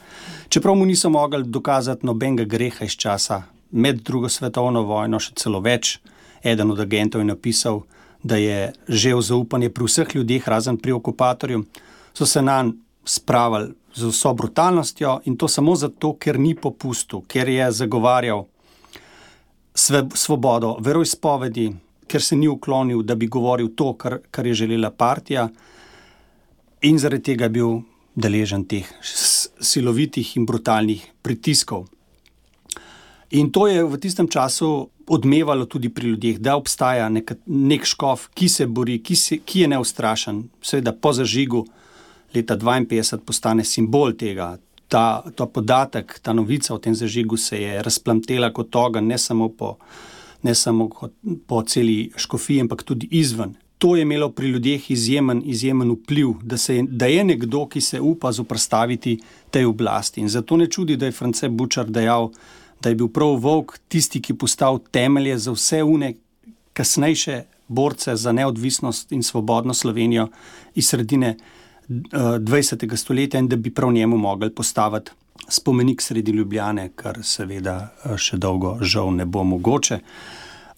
Čeprav 0.52 0.76
mu 0.76 0.84
niso 0.84 1.08
mogli 1.08 1.46
dokazati 1.48 2.04
nobenega 2.04 2.44
greha 2.44 2.84
iz 2.84 2.98
časa 3.00 3.46
med 3.72 4.02
drugo 4.04 4.28
svetovno 4.28 4.84
vojno, 4.84 5.16
še 5.16 5.32
celo 5.40 5.62
več, 5.64 6.02
eden 6.44 6.74
od 6.74 6.82
agentov 6.84 7.24
je 7.24 7.30
napisal, 7.30 7.80
da 8.20 8.36
je 8.36 8.74
že 8.88 9.14
v 9.14 9.24
zaupanje 9.24 9.72
pri 9.72 9.88
vseh 9.88 10.14
ljudeh, 10.20 10.44
razen 10.44 10.76
pri 10.76 10.92
okupatorju, 10.92 11.64
so 12.12 12.26
se 12.26 12.42
na 12.42 12.62
njega 12.62 12.84
spravili 13.08 13.74
z 13.94 14.04
vso 14.04 14.34
brutalnostjo 14.34 15.20
in 15.24 15.36
to 15.36 15.48
samo 15.48 15.76
zato, 15.76 16.12
ker 16.20 16.38
ni 16.38 16.54
popustil, 16.54 17.22
ker 17.26 17.48
je 17.48 17.72
zagovarjal 17.72 18.44
svobodo 19.78 20.76
veroizpovedi, 20.80 21.68
ker 22.08 22.22
se 22.22 22.36
ni 22.36 22.48
uklonil, 22.48 23.02
da 23.02 23.14
bi 23.14 23.28
govoril 23.28 23.74
to, 23.76 23.92
kar, 23.94 24.18
kar 24.30 24.46
je 24.46 24.54
želela 24.64 24.90
partija, 24.90 25.48
in 26.82 26.98
zaradi 26.98 27.32
tega 27.32 27.46
je 27.46 27.54
bil 27.58 27.78
deležen 28.18 28.64
teh 28.66 28.86
silovitih 29.60 30.36
in 30.36 30.46
brutalnih 30.46 31.04
pritiskov. 31.22 31.86
In 33.30 33.50
to 33.52 33.66
je 33.68 33.84
v 33.84 33.98
tistem 34.00 34.28
času 34.28 34.88
odmevalo 35.08 35.66
tudi 35.66 35.88
pri 35.92 36.08
ljudeh, 36.08 36.38
da 36.40 36.56
obstaja 36.56 37.08
nek, 37.08 37.32
nek 37.46 37.84
škof, 37.84 38.28
ki 38.34 38.48
se 38.48 38.66
bori, 38.66 38.98
ki, 39.04 39.16
se, 39.16 39.38
ki 39.44 39.64
je 39.64 39.68
neustrašen. 39.68 40.42
Seveda 40.64 40.92
po 40.92 41.12
zažigu 41.12 41.64
leta 42.34 42.56
1952 42.56 43.24
postane 43.24 43.64
simbol 43.64 44.16
tega, 44.16 44.56
ta, 44.88 45.22
ta 45.36 45.46
podatek, 45.46 46.18
ta 46.22 46.32
novica 46.32 46.74
o 46.74 46.78
tem 46.78 46.94
zažigu 46.94 47.36
se 47.36 47.62
je 47.62 47.82
razplamtela 47.82 48.52
kot 48.52 48.76
ogen, 48.76 49.06
ne 49.06 49.18
samo 49.18 49.48
po, 49.48 49.76
ne 50.42 50.54
samo 50.54 50.88
po 51.46 51.62
celi 51.62 52.12
škofiji, 52.16 52.60
ampak 52.60 52.82
tudi 52.82 53.08
izven. 53.10 53.54
To 53.78 53.96
je 53.96 54.02
imelo 54.02 54.30
pri 54.30 54.48
ljudeh 54.48 54.90
izjemen, 54.90 55.42
izjemen 55.44 55.90
vpliv, 55.90 56.32
da, 56.42 56.56
se, 56.56 56.82
da 56.82 57.06
je 57.06 57.24
nekdo, 57.24 57.66
ki 57.66 57.80
se 57.80 58.00
upa 58.00 58.32
zoprstaviti 58.32 59.18
tej 59.50 59.64
oblasti. 59.64 60.20
In 60.20 60.28
zato 60.28 60.56
ne 60.56 60.66
čudi, 60.66 60.96
da 60.96 61.06
je 61.06 61.12
France 61.12 61.48
Bučar 61.48 61.86
dejal, 61.86 62.32
da 62.82 62.88
je 62.88 62.94
bil 62.94 63.08
prav 63.08 63.36
Vovk 63.38 63.78
tisti, 63.88 64.22
ki 64.22 64.32
je 64.32 64.38
postal 64.38 64.80
temelje 64.90 65.38
za 65.38 65.54
vse 65.54 65.82
une 65.82 66.14
kasnejše 66.72 67.42
borce 67.68 68.16
za 68.16 68.32
neodvisnost 68.32 69.12
in 69.12 69.22
svobodno 69.22 69.74
Slovenijo 69.74 70.28
iz 70.74 70.88
sredine 70.88 71.36
20. 71.88 72.96
stoletja 72.96 73.40
in 73.40 73.48
da 73.48 73.56
bi 73.56 73.70
prav 73.74 73.92
njemu 73.92 74.16
mogli 74.16 74.50
postaviti 74.50 75.10
spomenik 75.48 76.02
sredi 76.02 76.30
Ljubljane, 76.30 76.90
kar 76.96 77.18
seveda 77.22 77.78
eh, 78.04 78.16
še 78.16 78.36
dolgo 78.36 78.76
žal 78.80 79.14
ne 79.16 79.24
bo 79.26 79.44
mogoče. 79.44 80.00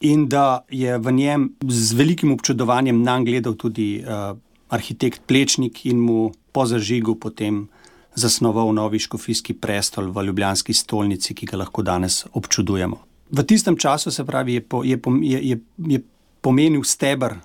In 0.00 0.28
da 0.28 0.64
je 0.70 0.98
v 0.98 1.12
njem 1.12 1.50
z 1.68 1.96
velikim 1.98 2.32
občudovanjem 2.32 3.02
nam 3.02 3.24
gledal 3.24 3.52
tudi 3.52 4.00
uh, 4.00 4.32
arhitekt 4.72 5.26
Plečnik 5.26 5.84
in 5.84 6.00
mu 6.00 6.30
po 6.52 6.64
zažigu 6.66 7.18
potem 7.20 7.66
zasnoval 8.14 8.72
novi 8.72 8.98
škofijski 8.98 9.54
prestol 9.60 10.08
v 10.08 10.24
Ljubljanski 10.30 10.72
stolnici, 10.72 11.34
ki 11.34 11.46
ga 11.46 11.60
lahko 11.60 11.82
danes 11.82 12.24
občudujemo. 12.32 12.96
V 13.30 13.44
tistem 13.44 13.76
času 13.76 14.10
se 14.10 14.24
pravi, 14.24 14.54
je, 14.54 14.60
po, 14.60 14.80
je, 14.84 14.96
je, 15.20 15.40
je, 15.50 15.60
je 15.86 16.00
pomenil 16.40 16.82
stebr 16.84 17.36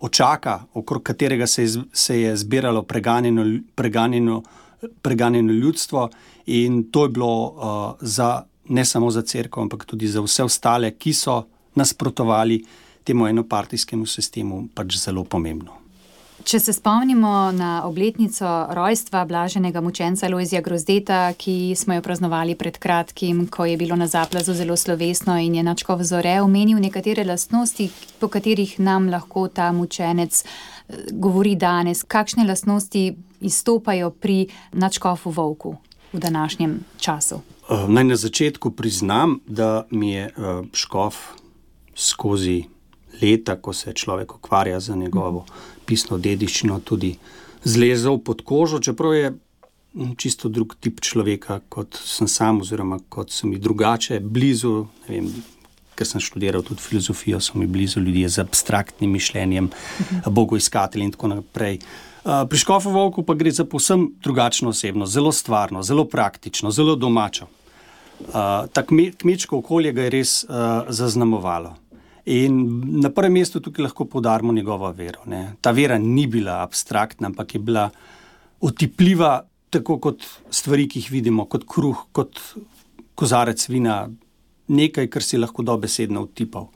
očaka, 0.00 0.62
okrog 0.74 1.02
katerega 1.02 1.46
se 1.46 1.62
je, 1.62 1.68
se 1.92 2.20
je 2.20 2.36
zbiralo 2.36 2.82
preganjeno, 2.82 3.44
preganjeno, 3.74 4.42
preganjeno 5.02 5.52
ljudstvo, 5.52 6.08
in 6.46 6.90
to 6.90 7.02
je 7.04 7.08
bilo 7.08 7.46
uh, 7.46 7.96
za, 8.00 8.42
ne 8.68 8.84
samo 8.84 9.10
za 9.10 9.22
crkvo, 9.22 9.62
ampak 9.62 9.84
tudi 9.84 10.08
za 10.08 10.20
vse 10.20 10.44
ostale, 10.44 10.90
ki 10.90 11.12
so 11.12 11.42
nasprotovali 11.74 12.64
temu 13.04 13.26
enopartijskemu 13.26 14.06
sistemu, 14.06 14.68
pač 14.74 14.96
zelo 14.96 15.24
pomembno. 15.24 15.77
Če 16.48 16.56
se 16.64 16.72
spomnimo 16.72 17.52
na 17.52 17.82
obletnico 17.84 18.48
rojstva 18.72 19.24
blaženega 19.28 19.82
mučenca 19.84 20.28
Lojzija 20.32 20.62
Grozdeta, 20.64 21.34
ki 21.36 21.74
smo 21.76 21.98
jo 21.98 22.02
praznovali 22.02 22.54
pred 22.56 22.78
kratkim, 22.80 23.42
ko 23.52 23.66
je 23.68 23.76
bilo 23.76 23.96
na 24.00 24.06
zaplazu 24.08 24.54
zelo 24.56 24.76
slovesno 24.76 25.36
in 25.36 25.58
je 25.58 25.62
načkov 25.62 26.06
zore 26.08 26.38
omenil 26.40 26.80
nekatere 26.80 27.26
lastnosti, 27.28 27.90
po 28.20 28.32
katerih 28.32 28.78
nam 28.80 29.10
lahko 29.12 29.44
ta 29.52 29.68
mučenec 29.76 30.40
eh, 30.44 30.96
govori 31.12 31.52
danes, 31.54 32.00
kakšne 32.08 32.48
lastnosti 32.48 33.04
izstopajo 33.40 34.10
pri 34.10 34.46
načkofu 34.72 35.30
Vovku 35.30 35.76
v 36.12 36.18
današnjem 36.18 36.80
času. 36.96 37.42
Eh, 37.68 37.88
naj 37.88 38.04
na 38.04 38.16
začetku 38.16 38.70
priznam, 38.70 39.40
da 39.46 39.84
mi 39.90 40.16
je 40.16 40.24
eh, 40.24 40.62
škof 40.72 41.16
skozi 41.94 42.62
leta, 43.22 43.60
ko 43.60 43.72
se 43.72 43.92
človek 43.92 44.34
ukvarja 44.34 44.80
z 44.80 44.96
njegovo 44.96 45.44
pisno 45.88 46.18
dediščino, 46.20 46.80
tudi 46.84 47.14
zlezel 47.64 48.20
pod 48.24 48.44
kožo, 48.46 48.80
čeprav 48.84 49.14
je 49.16 49.32
čisto 50.20 50.48
drug 50.52 50.76
tip 50.80 51.00
človeka, 51.00 51.60
kot 51.72 51.96
sem 52.04 52.28
sam, 52.28 52.60
oziroma 52.62 53.00
kot 53.08 53.32
so 53.32 53.48
mi 53.48 53.58
drugače, 53.58 54.20
blizu. 54.20 54.84
Vem, 55.08 55.30
ker 55.98 56.06
sem 56.06 56.22
študiral 56.22 56.62
tudi 56.62 56.84
filozofijo, 56.84 57.40
so 57.42 57.58
mi 57.58 57.66
blizu 57.66 58.00
ljudje 58.00 58.28
z 58.28 58.44
abstraktnim 58.44 59.10
mišljenjem, 59.16 59.70
mhm. 59.70 60.30
bogoiskatelji 60.30 61.08
in 61.08 61.16
tako 61.16 61.32
naprej. 61.34 61.80
Pri 62.24 62.58
Škofu 62.58 62.90
Volku 62.92 63.22
pa 63.22 63.34
gre 63.34 63.50
za 63.50 63.64
povsem 63.64 64.10
drugačno 64.22 64.68
osebnost, 64.68 65.12
zelo 65.12 65.32
stvarno, 65.32 65.82
zelo 65.82 66.04
praktično, 66.04 66.70
zelo 66.70 66.96
domačo. 66.96 67.46
Uh, 68.18 68.66
ta 68.72 68.82
kmečko 69.18 69.58
okolje 69.62 69.92
ga 69.92 70.02
je 70.02 70.10
res 70.10 70.32
uh, 70.44 70.50
zaznamovalo. 70.88 71.76
In 72.28 72.56
na 73.00 73.08
prvem 73.08 73.38
mestu 73.40 73.60
tukaj 73.64 73.86
lahko 73.86 74.04
podarimo 74.04 74.52
njegovo 74.52 74.90
vero. 74.92 75.22
Ne. 75.26 75.54
Ta 75.64 75.72
vera 75.72 75.96
ni 75.98 76.26
bila 76.26 76.60
abstraktna, 76.62 77.30
ampak 77.30 77.54
je 77.54 77.60
bila 77.60 77.88
otipljiva, 78.60 79.40
tako 79.70 79.98
kot 79.98 80.26
stvari, 80.50 80.88
ki 80.88 81.00
jih 81.00 81.10
vidimo, 81.12 81.46
kot 81.48 81.64
kruh, 81.68 82.04
kot 82.12 82.40
kozarec 83.16 83.64
vina, 83.68 84.02
nekaj, 84.68 85.08
kar 85.08 85.24
si 85.24 85.40
lahko 85.40 85.64
dobesedno 85.64 86.26
utipal. 86.28 86.68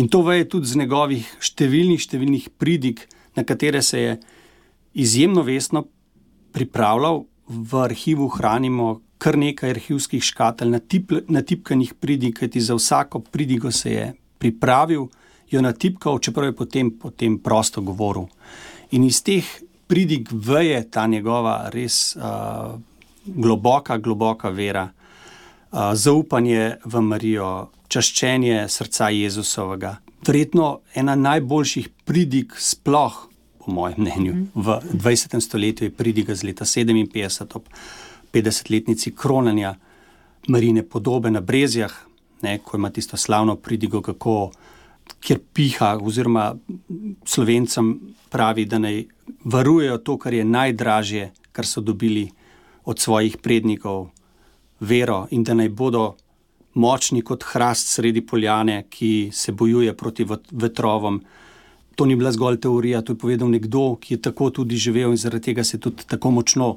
In 0.00 0.08
to 0.08 0.22
veje 0.24 0.48
tudi 0.48 0.68
z 0.68 0.80
njegovih 0.80 1.28
številnih, 1.44 2.00
številnih 2.00 2.50
pridig, 2.56 3.04
na 3.36 3.44
katere 3.44 3.82
se 3.84 4.00
je 4.00 4.18
izjemno 4.96 5.44
vestno 5.44 5.86
pripravljal. 6.56 7.26
V 7.46 7.78
arhivu 7.84 8.26
hranimo 8.32 9.02
kar 9.22 9.36
nekaj 9.38 9.70
arhivskih 9.76 10.24
škatelj, 10.24 10.72
natipkanih 11.28 11.92
pridig, 12.00 12.34
kajti 12.40 12.60
za 12.64 12.74
vsako 12.74 13.20
pridigo 13.32 13.70
se 13.70 13.92
je 13.92 14.06
pripravil, 14.38 15.08
jo 15.50 15.62
natipkal, 15.62 16.18
čeprav 16.18 16.50
je 16.50 16.56
potem, 16.56 16.90
potem 16.90 17.38
prosto 17.38 17.82
govoril. 17.82 18.26
In 18.90 19.04
iz 19.04 19.22
teh 19.22 19.46
pridig 19.86 20.28
veje 20.32 20.82
ta 20.90 21.06
njegova 21.06 21.68
res 21.72 22.16
uh, 22.16 22.74
globoka, 23.26 23.98
globoka 23.98 24.50
vera, 24.50 24.88
uh, 24.90 25.94
zaupanje 25.94 26.76
v 26.84 27.02
Marijo, 27.02 27.52
čaščenje 27.88 28.66
srca 28.68 29.10
Jezusovega. 29.14 29.96
Verjetno 30.26 30.80
ena 30.94 31.14
najboljših 31.14 31.88
pridig, 32.04 32.54
sploh, 32.58 33.26
po 33.62 33.72
mojem 33.74 34.00
mnenju, 34.02 34.34
v 34.54 34.78
20. 34.92 35.38
stoletju 35.40 35.86
je 35.86 35.94
pridiga 35.94 36.34
z 36.34 36.50
leta 36.50 36.64
57, 36.64 37.54
ob 37.54 37.68
50-letnici 38.34 39.14
kronanja 39.14 39.76
Marine 40.48 40.82
podobe 40.82 41.30
na 41.30 41.40
Brezjah, 41.40 41.94
ne, 42.42 42.58
ko 42.58 42.76
ima 42.76 42.90
tisto 42.90 43.16
slavno 43.16 43.56
pridigo, 43.56 44.02
kako. 44.02 44.50
Ker 45.22 45.38
piha, 45.54 45.96
oziroma 46.02 46.50
slovencem 47.24 47.92
pravi, 48.30 48.64
da 48.66 48.78
naj 48.82 49.04
varujejo 49.44 49.98
to, 49.98 50.18
kar 50.18 50.34
je 50.34 50.44
najdražje, 50.44 51.30
kar 51.52 51.66
so 51.66 51.80
dobili 51.80 52.26
od 52.84 52.98
svojih 52.98 53.36
prednikov, 53.42 54.08
vero, 54.80 55.26
in 55.30 55.44
da 55.44 55.54
naj 55.54 55.68
bodo 55.68 56.14
močni 56.74 57.22
kot 57.22 57.44
hrast 57.52 57.88
sredi 57.88 58.20
poljane, 58.26 58.84
ki 58.90 59.30
se 59.32 59.52
bojuje 59.52 59.96
proti 59.96 60.26
vetrovom. 60.50 61.22
To 61.94 62.04
ni 62.04 62.16
bila 62.16 62.32
zgolj 62.32 62.60
teorija, 62.60 63.00
to 63.02 63.12
je 63.12 63.18
povedal 63.18 63.48
nekdo, 63.48 63.96
ki 64.00 64.14
je 64.14 64.22
tako 64.28 64.50
tudi 64.50 64.76
živel 64.76 65.10
in 65.10 65.16
zaradi 65.16 65.44
tega 65.44 65.64
se 65.64 65.76
je 65.76 65.80
tudi 65.80 66.04
tako 66.06 66.30
močno 66.30 66.76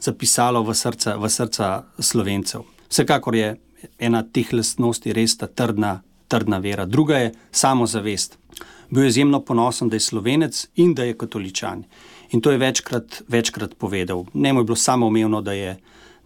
zapisalo 0.00 0.62
v 0.62 0.74
srca, 0.74 1.16
v 1.16 1.28
srca 1.28 1.70
slovencev. 1.98 2.62
Vsekakor 2.88 3.34
je 3.34 3.56
ena 3.98 4.22
teh 4.22 4.52
lastnosti 4.52 5.12
res 5.12 5.36
ta 5.38 5.46
trdna, 5.46 6.00
trdna 6.28 6.58
vera. 6.58 6.86
Druga 6.86 7.18
je 7.18 7.32
samozavest. 7.52 8.38
Bil 8.90 9.02
je 9.02 9.08
izjemno 9.08 9.40
ponosen, 9.40 9.88
da 9.88 9.96
je 9.96 10.00
slovenec 10.00 10.66
in 10.76 10.94
da 10.94 11.04
je 11.04 11.18
katoličan. 11.18 11.84
In 12.30 12.40
to 12.40 12.50
je 12.50 12.58
večkrat, 12.58 13.22
večkrat 13.28 13.74
povedal. 13.78 14.24
Ne 14.34 14.52
mu 14.52 14.60
je 14.60 14.64
bilo 14.64 14.76
samo 14.76 15.06
umevno, 15.06 15.40
da 15.40 15.52
je 15.52 15.76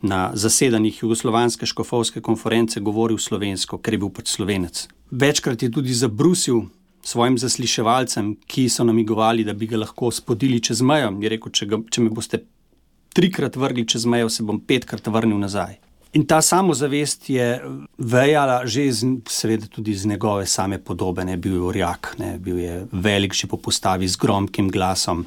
na 0.03 0.31
zasedanjih 0.35 1.03
Jugoslovanske 1.03 1.67
škofovske 1.67 2.21
konference 2.21 2.81
govoril 2.81 3.19
slovensko, 3.19 3.79
ker 3.79 3.95
je 3.95 3.99
bil 3.99 4.11
pač 4.13 4.35
slovenec. 4.37 4.87
Večkrat 5.11 5.63
je 5.63 5.71
tudi 5.73 5.95
zabrusil 5.95 6.67
svojim 7.05 7.39
zasliševalcem, 7.39 8.35
ki 8.47 8.69
so 8.69 8.85
namigovali, 8.85 9.45
da 9.45 9.53
bi 9.53 9.67
ga 9.67 9.81
lahko 9.81 10.11
spodili 10.11 10.61
čez 10.61 10.83
mejo. 10.83 11.13
Je 11.21 11.33
rekel, 11.33 11.53
če, 11.53 11.69
ga, 11.69 11.81
če 11.91 12.05
me 12.05 12.13
boste 12.13 12.43
trikrat 13.17 13.57
vrgli 13.57 13.87
čez 13.89 14.07
mejo, 14.09 14.29
se 14.29 14.45
bom 14.45 14.61
petkrat 14.61 15.07
vrnil 15.13 15.39
nazaj. 15.41 15.79
In 16.14 16.26
ta 16.26 16.38
samozavest 16.42 17.30
je 17.30 17.47
vejala 17.99 18.62
že 18.66 18.87
iz, 18.87 19.02
seveda 19.28 19.66
tudi 19.66 19.90
iz 19.90 20.06
njegove 20.06 20.47
same 20.47 20.78
podobe, 20.78 21.25
ne 21.25 21.37
bil 21.37 21.54
je 21.54 21.62
orjak, 21.62 22.14
ne 22.18 22.38
bil 22.38 22.59
je 22.59 22.87
velik 22.92 23.35
že 23.35 23.47
po 23.50 23.56
postavi 23.56 24.09
z 24.09 24.16
gromkim 24.16 24.71
glasom. 24.71 25.26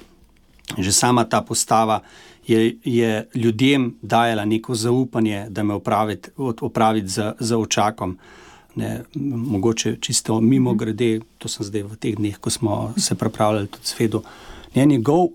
Že 0.77 0.91
sama 0.91 1.23
ta 1.23 1.41
postava 1.41 2.01
je, 2.47 2.75
je 2.83 3.27
ljudem 3.35 3.95
dajala 4.01 4.45
neko 4.45 4.75
zaupanje, 4.75 5.45
da 5.49 5.63
me 5.63 5.73
opraviti, 5.73 6.29
opraviti 6.37 7.07
za, 7.07 7.33
za 7.39 7.57
očakom. 7.57 8.17
Ne, 8.75 9.03
mogoče 9.15 9.97
čisto 10.01 10.41
mimo 10.41 10.73
grede, 10.73 11.19
to 11.37 11.49
sem 11.49 11.65
zdaj 11.65 11.83
v 11.83 11.95
teh 11.97 12.15
dneh, 12.15 12.37
ko 12.39 12.49
smo 12.49 12.93
se 12.97 13.15
pripravljali 13.15 13.67
tudi 13.67 13.85
svetu. 13.85 14.23
Njegov 14.75 15.27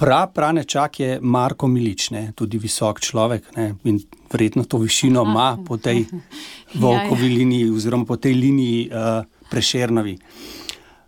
prav 0.00 0.30
pranečak 0.34 1.00
je 1.00 1.18
Marko 1.22 1.68
Milič, 1.68 2.10
ne, 2.10 2.32
tudi 2.34 2.58
visok 2.58 3.00
človek 3.04 3.50
ne, 3.56 3.74
in 3.84 4.00
verjetno 4.32 4.64
to 4.64 4.78
višino 4.80 5.22
ima 5.28 5.58
po 5.66 5.76
tej 5.76 6.00
ja, 6.00 6.06
ja. 6.16 6.80
volkovi 6.80 7.28
liniji 7.28 7.70
oziroma 7.70 8.08
po 8.08 8.16
tej 8.16 8.34
liniji 8.34 8.88
uh, 8.88 9.24
prešernovi. 9.50 10.16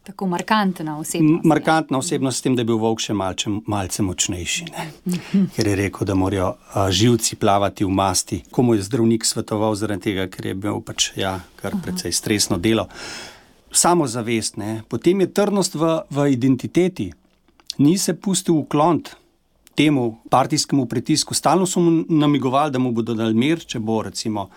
Tako 0.02 0.26
markantna 0.26 0.98
osebnost. 0.98 1.44
Markantna 1.44 1.98
osebnost, 1.98 2.38
s 2.38 2.42
tem, 2.42 2.57
da 2.57 2.61
je 2.61 2.68
bil 2.68 2.76
volk 2.83 3.00
še 3.00 3.14
malce, 3.14 3.50
malce 3.70 4.02
močnejši. 4.02 4.66
Ne? 4.74 5.16
Ker 5.55 5.70
je 5.70 5.76
rekel, 5.78 6.07
da 6.11 6.16
morajo 6.18 6.48
a, 6.74 6.88
živci 6.90 7.38
plavati 7.38 7.87
v 7.87 7.94
masti. 7.94 8.40
Komu 8.50 8.74
je 8.74 8.83
zdravnik 8.83 9.24
svetoval 9.24 9.78
zaradi 9.78 10.11
tega, 10.11 10.26
ker 10.26 10.50
je 10.50 10.57
bil 10.59 10.83
pač 10.83 11.12
ja, 11.16 11.37
kar 11.62 11.78
precej 11.85 12.12
stresno 12.12 12.59
delo. 12.59 12.88
Samo 13.70 14.11
zavest, 14.11 14.59
ne? 14.59 14.83
potem 14.90 15.22
je 15.22 15.31
trdnost 15.31 15.78
v, 15.78 15.94
v 16.11 16.28
identiteti. 16.35 17.12
Ni 17.78 17.98
se 17.98 18.14
pustil 18.14 18.54
ukloniti 18.54 19.11
temu 19.74 20.18
partijskemu 20.30 20.87
pritisku. 20.87 21.35
Stalno 21.35 21.66
so 21.66 21.80
mu 21.80 22.04
namigovali, 22.08 22.70
da 22.70 22.78
mu 22.78 22.92
bodo 22.92 23.14
dali 23.14 23.35
mir, 23.35 23.64
če 23.64 23.78
bo 23.78 24.02
recimo 24.02 24.48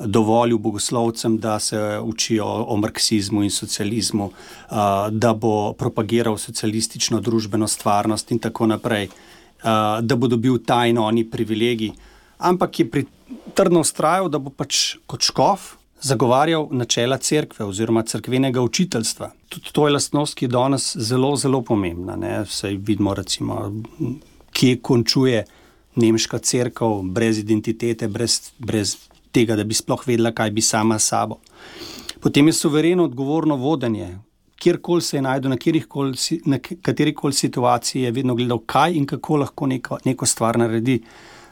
dovolil 0.00 0.58
bogoslovcem, 0.58 1.38
da 1.38 1.58
se 1.58 1.78
učijo 2.04 2.44
o 2.44 2.76
marksizmu 2.76 3.42
in 3.42 3.50
socializmu, 3.50 4.30
da 5.10 5.34
bo 5.34 5.72
propagiral 5.72 6.38
socialistično 6.38 7.20
družbeno 7.20 7.68
stvarnost 7.68 8.30
in 8.32 8.38
tako 8.38 8.66
naprej, 8.66 9.08
da 10.00 10.16
bo 10.16 10.28
dobil 10.28 10.58
tajno 10.64 11.04
oni 11.04 11.24
privilegij. 11.30 11.92
Ampak 12.38 12.80
je 12.80 12.90
pri 12.90 13.04
trdno 13.54 13.80
ustrajal, 13.84 14.28
da 14.32 14.38
bo 14.38 14.50
pač 14.50 14.96
kot 15.06 15.20
škof 15.20 15.74
zagovarjal 16.00 16.68
načela 16.72 17.18
cerkve 17.20 17.64
oziroma 17.64 18.02
cerkvenega 18.02 18.60
učiteljstva. 18.64 19.30
Tudi 19.50 19.72
to 19.74 19.86
je 19.86 19.92
lastnost, 19.92 20.36
ki 20.38 20.46
je 20.46 20.54
danes 20.54 20.84
zelo, 20.96 21.34
zelo 21.36 21.58
pomembna. 21.66 22.14
Vse 22.46 22.68
vidimo, 22.76 23.14
recimo, 23.14 23.56
kje 24.54 24.76
končuje 24.78 25.44
nemška 25.98 26.38
cerkev 26.38 27.00
brez 27.02 27.38
identitete, 27.42 28.08
brez, 28.08 28.52
brez 28.58 28.94
tega, 29.34 29.56
da 29.58 29.64
bi 29.66 29.74
sploh 29.74 30.06
vedela, 30.06 30.30
kaj 30.30 30.52
bi 30.54 30.62
sama 30.62 30.98
sabo. 30.98 31.40
Potem 32.20 32.46
je 32.46 32.52
suvereno 32.52 33.04
odgovorno 33.10 33.56
vodenje. 33.56 34.18
Kjerkoli 34.60 35.02
se 35.02 35.16
je 35.16 35.22
najdel, 35.22 35.50
na 35.50 36.58
kateri 36.82 37.14
koli 37.14 37.32
situaciji, 37.34 38.02
je 38.02 38.10
vedno 38.12 38.34
gledal, 38.34 38.60
kaj 38.66 38.94
in 38.94 39.06
kako 39.06 39.36
lahko 39.42 39.66
neko, 39.66 39.98
neko 40.04 40.26
stvar 40.26 40.58
naredi. 40.58 41.00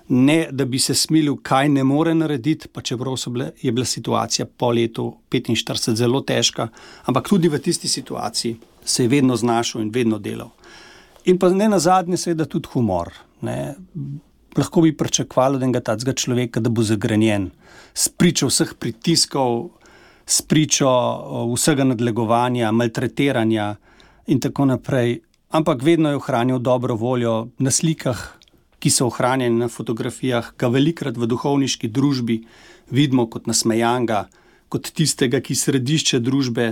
Ne, 0.09 0.49
da 0.51 0.64
bi 0.64 0.79
se 0.79 0.94
smilil, 0.94 1.37
kaj 1.42 1.68
ne 1.68 1.85
more 1.85 2.14
narediti, 2.14 2.68
pa 2.73 2.81
čeprav 2.81 3.16
bile, 3.29 3.51
je 3.62 3.73
bila 3.73 3.85
situacija 3.85 4.47
po 4.47 4.71
letu 4.73 5.16
45 5.31 5.94
zelo 5.94 6.21
težka, 6.21 6.68
ampak 7.05 7.29
tudi 7.29 7.49
v 7.49 7.59
tisti 7.59 7.88
situaciji 7.88 8.57
se 8.85 9.05
je 9.05 9.09
vedno 9.09 9.37
znašel 9.37 9.83
in 9.83 9.90
vedno 9.92 10.18
delal. 10.18 10.49
In 11.25 11.38
pa 11.38 11.51
ne 11.51 11.68
na 11.68 11.79
zadnje, 11.79 12.16
seveda 12.16 12.44
tudi 12.44 12.68
humor. 12.73 13.12
Ne. 13.42 13.75
Lahko 14.57 14.81
bi 14.81 14.97
pričakovali 14.97 15.57
od 15.57 15.62
enega 15.62 15.81
takega 15.81 16.12
človeka, 16.12 16.61
da 16.61 16.71
bo 16.71 16.83
zagrenjen, 16.83 17.51
spričo 17.94 18.49
vseh 18.49 18.73
pritiskov, 18.81 19.68
spričo 20.27 20.88
vsega 21.53 21.85
nadlegovanja, 21.85 22.73
maltretiranja 22.73 23.75
in 24.27 24.40
tako 24.40 24.64
naprej. 24.73 25.21
Ampak 25.51 25.83
vedno 25.83 26.11
je 26.11 26.16
ohranil 26.16 26.59
dobro 26.59 26.97
voljo 26.97 27.49
na 27.59 27.71
slikah, 27.71 28.38
ki 28.79 28.91
so 28.91 29.07
ohranjene 29.07 29.64
na 29.64 29.69
fotografijah, 29.69 30.53
ga 30.59 30.69
velikrat 30.69 31.17
v 31.19 31.27
duhovniški 31.27 31.88
družbi 31.88 32.43
vidimo 32.91 33.27
kot 33.27 33.47
nasmejanga, 33.51 34.27
kot 34.69 34.91
tistega, 34.95 35.41
ki 35.41 35.57
je 35.57 35.62
središče 35.64 36.21
družbe. 36.21 36.69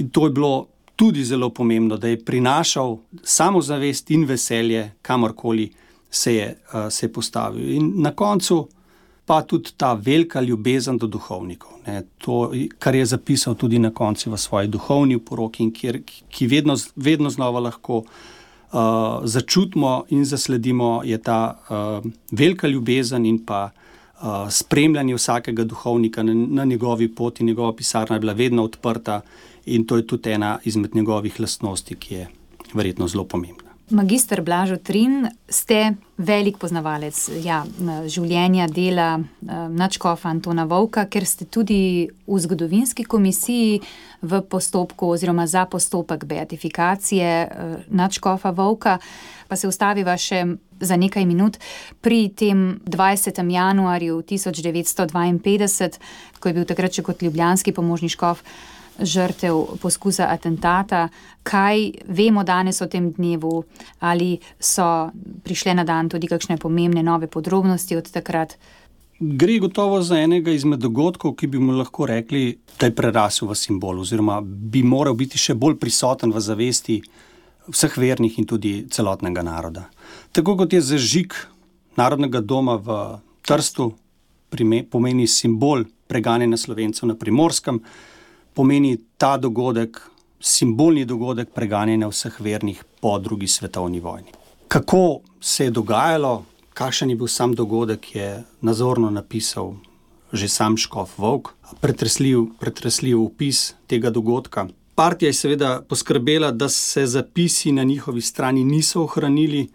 In 0.00 0.10
to 0.10 0.28
je 0.28 0.34
bilo 0.34 0.54
tudi 0.96 1.24
zelo 1.24 1.50
pomembno, 1.50 1.96
da 1.96 2.08
je 2.08 2.20
prinašal 2.24 2.98
samozavest 3.22 4.10
in 4.10 4.24
veselje 4.24 4.92
kamorkoli 5.02 5.70
se 6.10 6.34
je, 6.34 6.56
se 6.90 7.06
je 7.06 7.12
postavil. 7.12 7.72
In 7.74 7.92
na 8.02 8.14
koncu 8.14 8.68
pa 9.26 9.42
tudi 9.42 9.72
ta 9.76 9.94
velika 9.94 10.40
ljubezen 10.40 10.98
do 10.98 11.06
duhovnikov. 11.06 11.72
Ne, 11.86 12.02
to, 12.18 12.52
kar 12.78 12.94
je 12.94 13.06
zapisal 13.06 13.54
tudi 13.54 13.78
na 13.78 13.90
koncu 13.90 14.30
v 14.30 14.38
svoji 14.38 14.68
duhovni 14.68 15.18
poroki, 15.18 15.70
kjer, 15.72 16.02
ki 16.04 16.46
vedno, 16.46 16.76
vedno 16.96 17.30
znova 17.30 17.60
lahko 17.60 18.02
uh, 18.74 19.20
začutimo 19.24 20.04
in 20.08 20.24
zasledimo, 20.24 21.00
je 21.04 21.18
ta 21.18 21.58
uh, 21.70 22.10
velika 22.32 22.68
ljubezen 22.68 23.26
in 23.26 23.38
pa 23.46 23.70
uh, 23.70 24.50
spremljanje 24.50 25.14
vsakega 25.14 25.64
duhovnika 25.64 26.22
na, 26.22 26.34
na 26.34 26.64
njegovi 26.64 27.08
poti. 27.14 27.44
Njegova 27.44 27.72
pisarna 27.72 28.16
je 28.16 28.20
bila 28.20 28.32
vedno 28.32 28.64
odprta 28.64 29.20
in 29.66 29.86
to 29.86 29.96
je 29.96 30.06
tudi 30.06 30.30
ena 30.30 30.58
izmed 30.64 30.94
njegovih 30.94 31.40
lastnosti, 31.40 31.94
ki 31.94 32.14
je 32.14 32.28
verjetno 32.74 33.08
zelo 33.08 33.24
pomembna. 33.24 33.63
Magister 33.90 34.40
Blažo 34.40 34.76
Trin, 34.76 35.28
ste 35.48 35.92
velik 36.16 36.56
poznavalec 36.56 37.18
ja, 37.44 37.58
življenja, 38.08 38.64
dela 38.72 39.18
načkofa 39.44 40.30
Antona 40.32 40.64
Vovka, 40.64 41.04
ker 41.04 41.26
ste 41.28 41.44
tudi 41.44 42.08
v 42.08 42.38
zgodovinski 42.40 43.04
komisiji 43.04 43.82
v 44.24 44.40
postopku 44.48 45.10
oziroma 45.12 45.44
za 45.46 45.66
postopek 45.68 46.24
beatifikacije 46.24 47.28
načkofa 47.92 48.54
Vovka. 48.56 48.96
Pa 49.48 49.56
se 49.60 49.68
ustaviva 49.68 50.16
še 50.16 50.46
za 50.80 50.96
nekaj 50.96 51.28
minut 51.28 51.60
pri 52.00 52.32
tem 52.32 52.80
20. 52.88 53.36
januarju 53.36 54.22
1952, 54.24 56.00
ko 56.40 56.48
je 56.48 56.56
bil 56.56 56.64
takrat 56.64 56.96
še 56.96 57.04
kot 57.04 57.20
ljubljanski 57.20 57.76
pomožni 57.76 58.08
škof 58.08 58.40
žrtev 59.00 59.78
poskusa 59.82 60.28
atentata. 60.30 61.08
Kaj 61.42 61.90
vemo 62.08 62.44
danes 62.44 62.80
o 62.80 62.86
tem 62.86 63.10
dnevu, 63.12 63.64
ali 64.00 64.38
so 64.60 65.10
prišle 65.44 65.74
na 65.74 65.84
dan 65.84 66.08
tudi 66.08 66.30
kakšne 66.30 66.56
pomembne 66.56 67.02
nove 67.02 67.26
podrobnosti 67.26 67.96
od 67.96 68.10
takrat? 68.10 68.56
Gre 69.20 69.58
gotovo 69.58 70.02
za 70.02 70.18
enega 70.18 70.50
izmed 70.50 70.80
dogodkov, 70.82 71.36
ki 71.38 71.46
bi 71.46 71.58
mu 71.58 71.76
lahko 71.78 72.06
rekli, 72.06 72.58
da 72.80 72.90
je 72.90 72.94
prerasel 72.94 73.48
v 73.48 73.54
simbol, 73.54 74.00
oziroma 74.02 74.40
bi 74.42 74.82
moral 74.82 75.14
biti 75.14 75.38
še 75.38 75.54
bolj 75.54 75.78
prisoten 75.78 76.34
v 76.34 76.42
zavesti 76.42 76.98
vseh 77.70 77.94
vernih 77.96 78.38
in 78.38 78.46
tudi 78.46 78.72
celotnega 78.90 79.44
naroda. 79.46 79.86
Tako 80.32 80.56
kot 80.58 80.72
je 80.72 80.82
zažig 80.82 81.36
narodnega 81.96 82.40
doma 82.40 82.76
v 82.76 82.98
Trstu, 83.44 83.92
pomeni 84.90 85.26
simbol 85.28 85.84
preganjanja 86.08 86.56
slovencev 86.56 87.08
na 87.08 87.16
primorskem 87.18 87.80
pomeni 88.54 88.96
ta 89.16 89.36
dogodek, 89.36 90.00
simbolni 90.40 91.04
dogodek 91.04 91.50
preganjanja 91.54 92.08
vseh 92.08 92.40
vernih 92.40 92.84
po 93.00 93.18
drugi 93.18 93.48
svetovni 93.48 94.00
vojni. 94.00 94.32
Kako 94.68 95.20
se 95.40 95.64
je 95.64 95.70
dogajalo, 95.70 96.44
kakšen 96.74 97.10
je 97.10 97.16
bil 97.16 97.28
sam 97.28 97.54
dogodek, 97.54 98.14
je 98.14 98.44
nazorno 98.60 99.10
napisal 99.10 99.74
že 100.34 100.48
sam 100.48 100.76
Škof 100.76 101.18
Vok, 101.18 101.54
pretresljiv, 101.80 102.58
pretresljiv 102.58 103.22
opis 103.22 103.74
tega 103.86 104.10
dogodka. 104.10 104.66
Partija 104.94 105.28
je 105.28 105.32
seveda 105.32 105.82
poskrbela, 105.88 106.50
da 106.50 106.68
se 106.68 107.06
zapisi 107.06 107.72
na 107.72 107.82
njihovi 107.82 108.20
strani 108.20 108.64
niso 108.64 109.02
ohranili, 109.02 109.68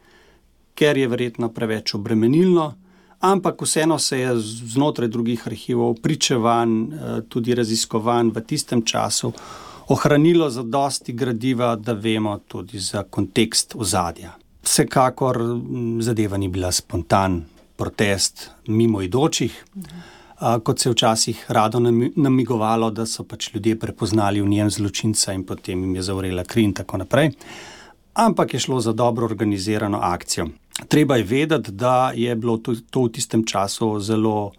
ker 0.76 0.98
je 0.98 1.08
verjetno 1.08 1.50
preveč 1.50 1.94
obremenilno 1.96 2.74
ampak 3.20 3.62
vseeno 3.62 4.00
se 4.00 4.20
je 4.20 4.40
znotraj 4.74 5.08
drugih 5.08 5.48
arhivov, 5.48 5.96
pričevanj, 6.02 6.94
eh, 6.94 7.22
tudi 7.30 7.56
raziskovanj 7.56 8.32
v 8.36 8.42
tistem 8.42 8.86
času 8.86 9.34
ohranilo 9.90 10.50
za 10.50 10.64
dosti 10.64 11.14
gradiva, 11.14 11.76
da 11.76 11.94
vemo 11.94 12.38
tudi 12.48 12.80
za 12.80 13.04
kontekst 13.04 13.76
ozadja. 13.76 14.36
Vsekakor 14.64 15.40
zadeva 16.00 16.38
ni 16.38 16.48
bila 16.48 16.72
spontan 16.72 17.44
protest 17.76 18.50
mimoidočih, 18.68 19.66
kot 20.64 20.80
se 20.80 20.90
je 20.90 20.94
včasih 20.94 21.46
rado 21.48 21.80
namigovalo, 22.16 22.92
da 22.92 23.06
so 23.06 23.24
pač 23.24 23.54
ljudje 23.54 23.80
prepoznali 23.80 24.42
v 24.42 24.48
njem 24.48 24.70
zločinca 24.70 25.34
in 25.34 25.44
potem 25.44 25.84
jim 25.84 25.96
je 25.96 26.02
zavrela 26.02 26.44
kri 26.44 26.64
in 26.64 26.74
tako 26.74 26.98
naprej. 26.98 27.32
Ampak 28.14 28.54
je 28.54 28.60
šlo 28.60 28.82
za 28.82 28.94
dobro 28.94 29.26
organizirano 29.26 30.00
akcijo. 30.04 30.48
Treba 30.88 31.16
je 31.16 31.24
vedeti, 31.24 31.72
da 31.72 32.12
je 32.16 32.36
bilo 32.36 32.58
to, 32.58 32.76
to 32.90 33.04
v 33.04 33.12
tistem 33.12 33.44
času 33.46 34.00
zelo 34.00 34.46
uh, 34.46 34.54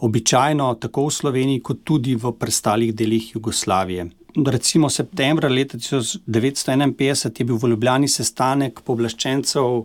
običajno, 0.00 0.74
tako 0.74 1.06
v 1.06 1.14
Sloveniji, 1.14 1.62
kot 1.62 1.84
tudi 1.84 2.14
v 2.14 2.32
preostalih 2.32 2.94
delih 2.94 3.34
Jugoslavije. 3.34 4.08
Recimo 4.46 4.88
septembra 4.90 5.48
leta 5.48 5.78
1951 5.78 7.38
je 7.38 7.44
bil 7.44 7.58
v 7.58 7.72
Ljubljani 7.72 8.08
sestanek 8.08 8.80
povlaščencev 8.86 9.66
uh, 9.66 9.84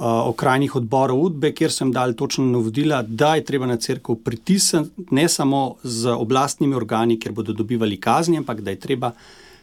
okrajnih 0.00 0.76
odborov 0.76 1.22
UDBE, 1.26 1.52
kjer 1.54 1.72
so 1.72 1.84
jim 1.84 1.92
dali 1.92 2.16
točno 2.16 2.46
navodila, 2.46 3.02
da 3.02 3.34
je 3.34 3.44
treba 3.44 3.66
na 3.66 3.76
crkvu 3.76 4.16
pritisniti 4.24 5.06
ne 5.10 5.28
samo 5.28 5.76
z 5.82 6.10
oblastnimi 6.10 6.74
organi, 6.74 7.18
ker 7.18 7.32
bodo 7.32 7.52
dobivali 7.52 8.00
kazni, 8.00 8.38
ampak 8.38 8.60
da 8.60 8.70
je 8.70 8.80
treba. 8.80 9.12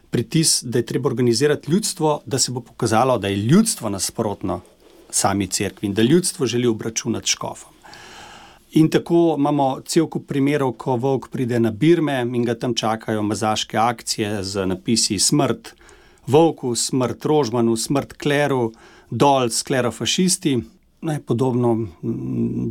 Pritis, 0.10 0.62
da 0.63 0.80
je 0.80 0.86
treba 0.88 1.10
organizirati 1.10 1.72
ljudstvo, 1.72 2.22
da 2.26 2.40
se 2.40 2.52
bo 2.52 2.62
pokazalo, 2.63 3.18
da 3.18 3.28
je 3.28 3.36
ljudstvo 3.36 3.90
nasprotno 3.90 4.62
sami 5.10 5.48
crkvi 5.48 5.88
in 5.88 5.93
da 5.93 6.02
ljudstvo 6.02 6.46
želi 6.46 6.67
obračunati 6.67 7.28
škofom. 7.28 7.72
In 8.72 8.89
tako 8.89 9.36
imamo 9.38 9.80
cel 9.86 10.08
kup 10.08 10.28
primerov, 10.28 10.72
ko 10.78 10.96
volk 10.96 11.30
pride 11.32 11.60
na 11.60 11.72
Birme 11.72 12.22
in 12.22 12.43
ga 12.46 12.56
tam 12.56 12.76
čakajo 12.76 13.24
mazaške 13.24 13.78
akcije 13.78 14.43
z 14.43 14.65
napisi 14.65 15.20
smrt 15.20 15.74
volku, 16.28 16.76
smrt 16.76 17.26
rožmanu, 17.26 17.78
smrt 17.78 18.13
kleru, 18.13 18.72
dol 19.10 19.50
sklerofašisti. 19.50 20.58
Ne, 21.02 21.20
podobno, 21.26 21.88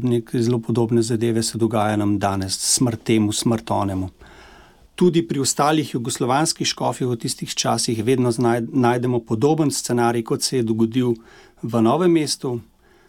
neke 0.03 0.43
zelo 0.43 0.59
podobne 0.59 1.03
zadeve 1.03 1.43
se 1.43 1.59
dogajajo 1.59 1.97
nam 1.97 2.19
danes, 2.19 2.59
smrt 2.59 3.03
temu, 3.03 3.33
smrt 3.33 3.71
onemu. 3.71 4.11
Tudi 4.97 5.21
pri 5.29 5.43
ostalih 5.45 5.91
jugoslovanskih 5.95 6.67
škofih 6.67 7.11
v 7.11 7.17
tistih 7.21 7.51
časih 7.55 7.99
vedno 8.05 8.33
najdemo 8.73 9.21
podoben 9.21 9.71
scenarij, 9.71 10.25
kot 10.25 10.43
se 10.43 10.57
je 10.57 10.63
dogodil 10.63 11.13
v 11.63 11.83
novem 11.83 12.13
mestu, 12.13 12.61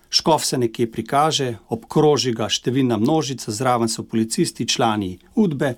škof 0.10 0.46
se 0.46 0.58
nekje 0.58 0.90
prikaže, 0.92 1.54
obkroži 1.70 2.34
ga 2.36 2.50
številna 2.52 2.98
množica, 3.00 3.52
zraven 3.52 3.88
so 3.88 4.04
policisti, 4.04 4.68
člani 4.68 5.16
udbe. 5.36 5.76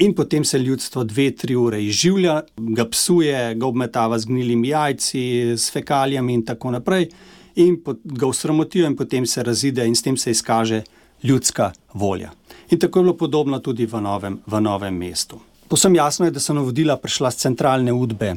In 0.00 0.14
potem 0.16 0.44
se 0.44 0.58
ljudstvo 0.58 1.04
dve, 1.04 1.28
tri 1.36 1.54
ure 1.54 1.78
izživlja, 1.84 2.40
ga 2.56 2.88
psuje, 2.88 3.54
ga 3.54 3.66
obmetava 3.66 4.18
z 4.18 4.26
gnilimi 4.26 4.72
jajci, 4.72 5.22
s 5.60 5.68
fekalijami 5.70 6.34
in 6.34 6.42
tako 6.48 6.72
naprej, 6.74 7.10
in 7.60 7.76
ga 8.02 8.26
usramotijo, 8.26 8.88
in 8.88 8.96
potem 8.96 9.26
se 9.26 9.44
razide, 9.44 9.86
in 9.86 9.94
s 9.94 10.02
tem 10.02 10.16
se 10.16 10.32
izkaže 10.34 10.82
ljudska 11.22 11.72
volja. 11.92 12.32
In 12.70 12.78
tako 12.78 12.98
je 12.98 13.02
bilo 13.02 13.16
podobno 13.16 13.58
tudi 13.58 13.86
v 13.86 14.00
novem, 14.00 14.38
v 14.46 14.60
novem 14.60 14.94
mestu. 14.94 15.40
Posem 15.68 15.94
jasno 15.94 16.26
je, 16.26 16.30
da 16.30 16.40
so 16.40 16.54
navodila 16.54 16.96
prišla 16.96 17.30
z 17.30 17.36
centralne 17.36 17.92
udbe 17.92 18.34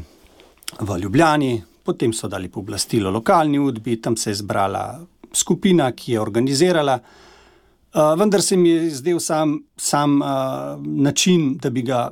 v 0.79 0.97
Ljubljani, 1.01 1.63
potem 1.83 2.13
so 2.13 2.27
dali 2.27 2.49
pooblastilo 2.49 3.11
lokalni 3.11 3.59
udbi, 3.59 4.01
tam 4.01 4.17
se 4.17 4.31
je 4.31 4.41
zbrala 4.41 4.99
skupina, 5.33 5.91
ki 5.91 6.11
je 6.11 6.21
organizirala. 6.21 6.99
Uh, 7.97 8.13
vendar 8.19 8.41
se 8.41 8.57
mi 8.57 8.69
je 8.69 8.89
zdel 8.89 9.19
sam, 9.19 9.59
sam 9.77 10.21
uh, 10.21 10.27
način, 10.85 11.57
da 11.61 11.69
bi 11.69 11.81
ga 11.81 12.09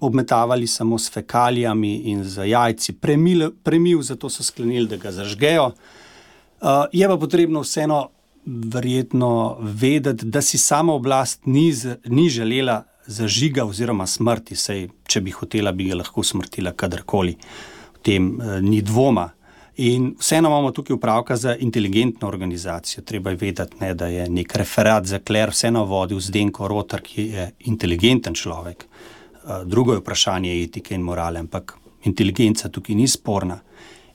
obmetavali 0.00 0.66
samo 0.66 0.98
s 0.98 1.10
fekalijami 1.12 1.94
in 2.12 2.24
z 2.24 2.48
jajci, 2.48 2.92
premil, 2.92 3.50
premil 3.62 4.02
zato 4.02 4.28
so 4.28 4.44
sklenili, 4.44 4.86
da 4.88 4.96
ga 4.96 5.12
zažgejo. 5.12 5.66
Uh, 5.66 6.84
je 6.92 7.08
pa 7.08 7.16
potrebno 7.16 7.60
vseeno 7.60 8.08
verjetno 8.46 9.58
vedeti, 9.60 10.26
da 10.26 10.42
si 10.42 10.58
sama 10.58 10.94
oblast 10.94 11.46
ni, 11.46 11.72
ni 12.06 12.28
želela 12.30 12.84
zažiga 13.06 13.64
oziroma 13.64 14.06
smrti, 14.06 14.56
sej 14.56 14.88
če 15.06 15.20
bi 15.20 15.34
hotela, 15.34 15.72
bi 15.72 15.88
ga 15.90 15.98
lahko 16.00 16.22
smrtila 16.26 16.72
kadarkoli. 16.78 17.36
Uh, 17.36 17.76
tem 18.06 18.38
uh, 18.38 18.60
ni 18.60 18.82
dvoma. 18.82 19.30
In 19.76 20.14
vseeno 20.18 20.48
imamo 20.48 20.70
tukaj 20.70 20.94
upravka 20.94 21.36
za 21.36 21.56
inteligentno 21.56 22.28
organizacijo. 22.28 23.02
Treba 23.04 23.30
je 23.30 23.36
vedeti, 23.36 23.76
ne, 23.80 23.94
da 23.94 24.06
je 24.06 24.28
nek 24.30 24.54
referat 24.56 25.06
za 25.06 25.18
kler 25.18 25.50
vseeno 25.52 25.84
vodil 25.84 26.20
Zdenko 26.20 26.68
Rotar, 26.68 27.02
ki 27.04 27.26
je 27.34 27.50
inteligenten 27.68 28.34
človek. 28.34 28.86
Uh, 28.86 29.64
drugo 29.64 29.92
je 29.92 30.00
vprašanje 30.00 30.54
etike 30.62 30.94
in 30.94 31.04
morale, 31.04 31.42
ampak 31.42 31.76
inteligenca 32.04 32.68
tukaj 32.68 32.96
ni 32.96 33.08
sporna. 33.08 33.58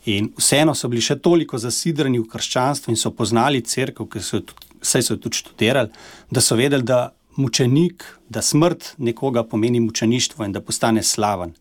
In 0.06 0.32
vseeno 0.38 0.74
so 0.76 0.90
bili 0.90 1.02
še 1.02 1.20
toliko 1.22 1.60
zasidrani 1.62 2.20
v 2.20 2.30
krščanstvo 2.30 2.92
in 2.92 2.98
so 2.98 3.12
poznali 3.14 3.62
crkvo, 3.62 4.08
ki 4.10 4.22
so 4.22 4.42
jo 4.42 5.18
tudi 5.18 5.38
študirali, 5.38 5.92
da 6.32 6.42
so 6.42 6.58
vedeli, 6.58 6.84
da 6.84 7.12
mučenik, 7.38 8.04
da 8.30 8.42
smrt 8.42 8.96
nekoga 8.98 9.44
pomeni 9.44 9.80
mučeništvo 9.80 10.46
in 10.46 10.52
da 10.52 10.62
postane 10.62 11.04
slaven. 11.04 11.54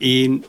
In 0.00 0.42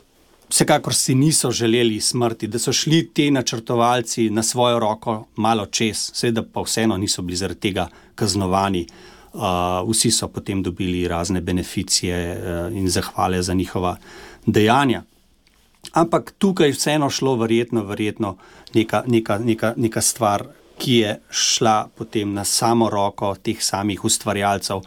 Vsekakor 0.48 0.94
si 0.94 1.14
niso 1.14 1.50
želeli 1.50 2.00
smrti, 2.00 2.46
da 2.46 2.58
so 2.58 2.72
šli 2.72 3.10
ti 3.14 3.30
načrtovalci 3.30 4.30
na 4.30 4.42
svojo 4.42 4.78
roko 4.78 5.26
malo 5.36 5.66
čez, 5.66 6.10
seveda 6.14 6.42
pa 6.52 6.62
vseeno 6.62 6.96
niso 6.96 7.22
bili 7.22 7.36
zaradi 7.36 7.60
tega 7.60 7.88
kaznovani. 8.14 8.86
Uh, 9.32 9.42
vsi 9.90 10.10
so 10.10 10.28
potem 10.28 10.62
dobili 10.62 11.08
razne 11.08 11.40
beneficije 11.40 12.38
uh, 12.38 12.76
in 12.76 12.88
zahvale 12.88 13.42
za 13.42 13.54
njihova 13.54 13.96
dejanja. 14.46 15.02
Ampak 15.96 16.34
tukaj 16.38 16.68
je 16.68 16.76
vseeno 16.76 17.08
šlo, 17.10 17.36
verjetno, 17.40 17.82
verjetno 17.88 18.36
neka, 18.74 19.02
neka, 19.06 19.38
neka, 19.38 19.72
neka 19.76 20.00
stvar, 20.04 20.44
ki 20.76 20.96
je 20.96 21.12
šla 21.30 21.88
potem 21.96 22.34
na 22.36 22.44
samo 22.44 22.90
roko 22.92 23.32
teh 23.40 23.62
samih 23.64 24.04
ustvarjalcev. 24.04 24.82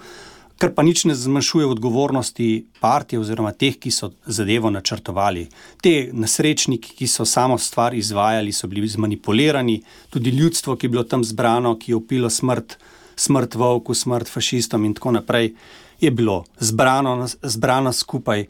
Kar 0.59 0.73
pa 0.75 0.83
nič 0.83 1.05
ne 1.09 1.15
zmanjšuje 1.15 1.65
odgovornosti 1.65 2.49
partije 2.83 3.19
oziroma 3.23 3.55
teh, 3.55 3.79
ki 3.79 3.89
so 3.95 4.11
zadevo 4.25 4.69
načrtovali. 4.69 5.47
Te 5.81 6.11
nasrečniki, 6.13 6.93
ki 6.99 7.07
so 7.07 7.25
samo 7.25 7.57
stvar 7.57 7.95
izvajali, 7.95 8.53
so 8.53 8.67
bili 8.67 8.87
zmanipulirani, 8.87 9.79
tudi 10.13 10.29
ljudstvo, 10.29 10.75
ki 10.75 10.85
je 10.85 10.93
bilo 10.93 11.03
tam 11.03 11.23
zbrano, 11.23 11.77
ki 11.79 11.91
je 11.91 11.95
upilo 11.95 12.29
smrt, 12.29 12.77
smrt 13.15 13.55
volku, 13.55 13.95
smrt 13.95 14.29
fašistom 14.29 14.85
in 14.85 14.93
tako 14.93 15.17
naprej, 15.17 15.53
je 15.99 16.11
bilo 16.11 16.43
zbrano, 16.59 17.23
zbrano 17.41 17.93
skupaj. 17.93 18.45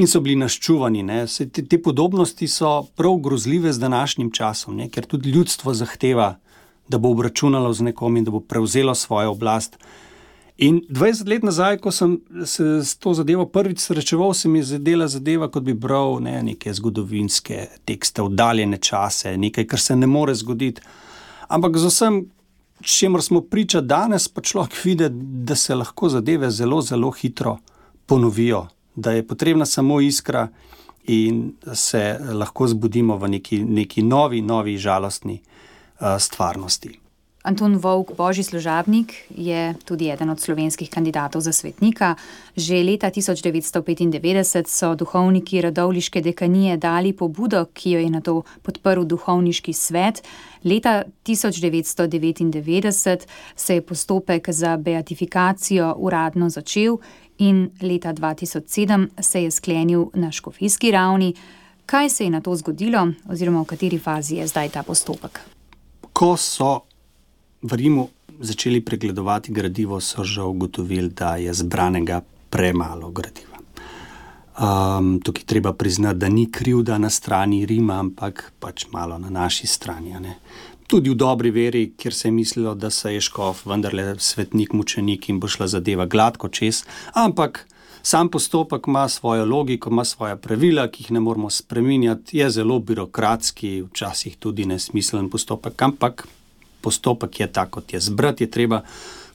In 0.00 0.08
so 0.08 0.20
bili 0.20 0.36
naščuvani. 0.36 1.04
Te, 1.52 1.62
te 1.62 1.78
podobnosti 1.82 2.48
so 2.48 2.82
prav 2.96 3.18
grozljive 3.20 3.72
z 3.72 3.78
današnjim 3.78 4.30
časom, 4.32 4.76
ne? 4.76 4.88
ker 4.88 5.06
tudi 5.06 5.30
ljudstvo 5.30 5.74
zahteva, 5.74 6.36
da 6.88 6.98
bo 6.98 7.10
obračunalo 7.12 7.72
z 7.72 7.90
nekom 7.90 8.16
in 8.16 8.24
da 8.24 8.30
bo 8.30 8.40
prevzelo 8.40 8.94
svojo 8.94 9.30
oblast. 9.30 9.76
In 10.60 10.82
20 10.88 11.28
let 11.28 11.44
nazaj, 11.44 11.78
ko 11.80 11.92
sem 11.92 12.18
se 12.44 12.64
s 12.84 12.96
to 13.00 13.14
zadevo 13.14 13.46
prvič 13.46 13.80
srečeval, 13.80 14.34
se 14.34 14.48
mi 14.48 14.58
je 14.58 14.64
zdela 14.74 15.08
zadeva, 15.08 15.48
kot 15.48 15.64
bi 15.64 15.74
bral 15.74 16.18
ne, 16.20 16.42
neke 16.42 16.72
zgodovinske 16.74 17.66
tekste, 17.84 18.22
oddaljene 18.22 18.76
čase, 18.76 19.36
nekaj, 19.36 19.66
kar 19.66 19.80
se 19.80 19.96
ne 19.96 20.06
more 20.06 20.34
zgoditi. 20.34 20.82
Ampak 21.48 21.76
z 21.76 21.92
vsem, 21.92 22.20
čemer 22.80 23.22
smo 23.22 23.40
priča 23.40 23.80
danes, 23.80 24.28
pa 24.28 24.40
človek 24.40 24.76
vidi, 24.84 25.08
da 25.48 25.56
se 25.56 25.74
lahko 25.74 26.08
zadeve 26.08 26.50
zelo, 26.50 26.82
zelo 26.82 27.10
hitro 27.10 27.56
ponovijo, 28.06 28.66
da 28.94 29.12
je 29.12 29.26
potrebna 29.26 29.66
samo 29.66 30.00
iskra 30.00 30.48
in 31.04 31.52
se 31.74 32.18
lahko 32.32 32.68
zbudimo 32.68 33.16
v 33.16 33.28
neki, 33.28 33.64
neki 33.64 34.02
novi, 34.02 34.40
novi, 34.40 34.78
žalostni 34.78 35.40
uh, 35.40 36.18
stvarnosti. 36.18 37.00
Anton 37.42 37.76
Vovk, 37.76 38.12
božji 38.16 38.44
služabnik, 38.44 39.14
je 39.30 39.74
tudi 39.84 40.10
eden 40.10 40.30
od 40.30 40.40
slovenskih 40.40 40.90
kandidatov 40.90 41.40
za 41.40 41.52
svetnika. 41.52 42.14
Že 42.56 42.84
leta 42.84 43.10
1995 43.10 44.68
so 44.68 44.94
duhovniki 44.94 45.60
Radovliške 45.60 46.20
dekanije 46.20 46.76
dali 46.76 47.12
pobudo, 47.12 47.64
ki 47.72 47.90
jo 47.90 48.00
je 48.00 48.10
na 48.10 48.20
to 48.20 48.42
podprl 48.62 49.04
duhovniški 49.04 49.72
svet. 49.72 50.22
Leta 50.64 51.02
1999 51.24 53.26
se 53.56 53.74
je 53.74 53.82
postopek 53.82 54.50
za 54.50 54.76
beatifikacijo 54.76 55.94
uradno 55.96 56.48
začel 56.48 56.96
in 57.40 57.70
leta 57.82 58.12
2007 58.12 59.08
se 59.20 59.42
je 59.42 59.50
sklenil 59.50 60.06
na 60.14 60.32
škofijski 60.32 60.90
ravni. 60.90 61.34
Kaj 61.86 62.10
se 62.10 62.24
je 62.24 62.30
na 62.30 62.40
to 62.40 62.54
zgodilo, 62.56 63.08
oziroma 63.28 63.62
v 63.62 63.64
kateri 63.64 63.98
fazi 63.98 64.36
je 64.36 64.46
zdaj 64.46 64.68
ta 64.68 64.82
postopek? 64.82 65.40
Ko 66.12 66.36
so 66.36 66.80
v 67.62 67.76
Rimu 67.76 68.08
začeli 68.40 68.80
pregledovati 68.80 69.52
gradivo, 69.52 70.00
so 70.00 70.24
že 70.24 70.42
ugotovili, 70.42 71.08
da 71.08 71.36
je 71.36 71.54
zbranega 71.54 72.20
premalo 72.50 73.10
gradiva. 73.10 73.50
Um, 74.60 75.20
tukaj 75.24 75.44
treba 75.44 75.72
priznati, 75.72 76.18
da 76.18 76.28
ni 76.28 76.50
krivda 76.52 76.98
na 76.98 77.10
strani 77.10 77.66
Rima, 77.66 77.98
ampak 78.00 78.52
pač 78.58 78.86
malo 78.92 79.18
na 79.18 79.30
naši 79.30 79.66
strani. 79.66 80.12
Tudi 80.90 81.06
v 81.10 81.14
dobri 81.14 81.52
veri, 81.54 81.92
kjer 81.94 82.14
se 82.14 82.28
je 82.28 82.32
mislilo, 82.32 82.74
da 82.74 82.88
se 82.90 83.12
je 83.14 83.20
škof, 83.20 83.60
vendarle 83.66 84.16
svetnik, 84.18 84.72
mučenik 84.72 85.28
in 85.28 85.38
bo 85.40 85.46
šla 85.46 85.68
zadeva 85.70 86.06
gladko 86.06 86.48
čez. 86.48 86.82
Ampak 87.14 87.68
sam 88.02 88.28
postopek 88.28 88.88
ima 88.90 89.08
svojo 89.08 89.44
logiko, 89.46 89.90
ima 89.90 90.04
svoje 90.04 90.34
pravila, 90.36 90.88
ki 90.90 91.04
jih 91.04 91.12
ne 91.12 91.20
moramo 91.20 91.50
spremenjati, 91.50 92.38
je 92.38 92.50
zelo 92.50 92.78
birokratski, 92.78 93.82
včasih 93.82 94.36
tudi 94.36 94.66
nesmiselen 94.66 95.30
postopek, 95.30 95.82
ampak 95.82 96.26
postopek 96.80 97.40
je 97.40 97.52
tak, 97.52 97.70
kot 97.70 97.92
je. 97.92 98.00
Zbrati 98.00 98.44
je 98.44 98.50
treba 98.50 98.82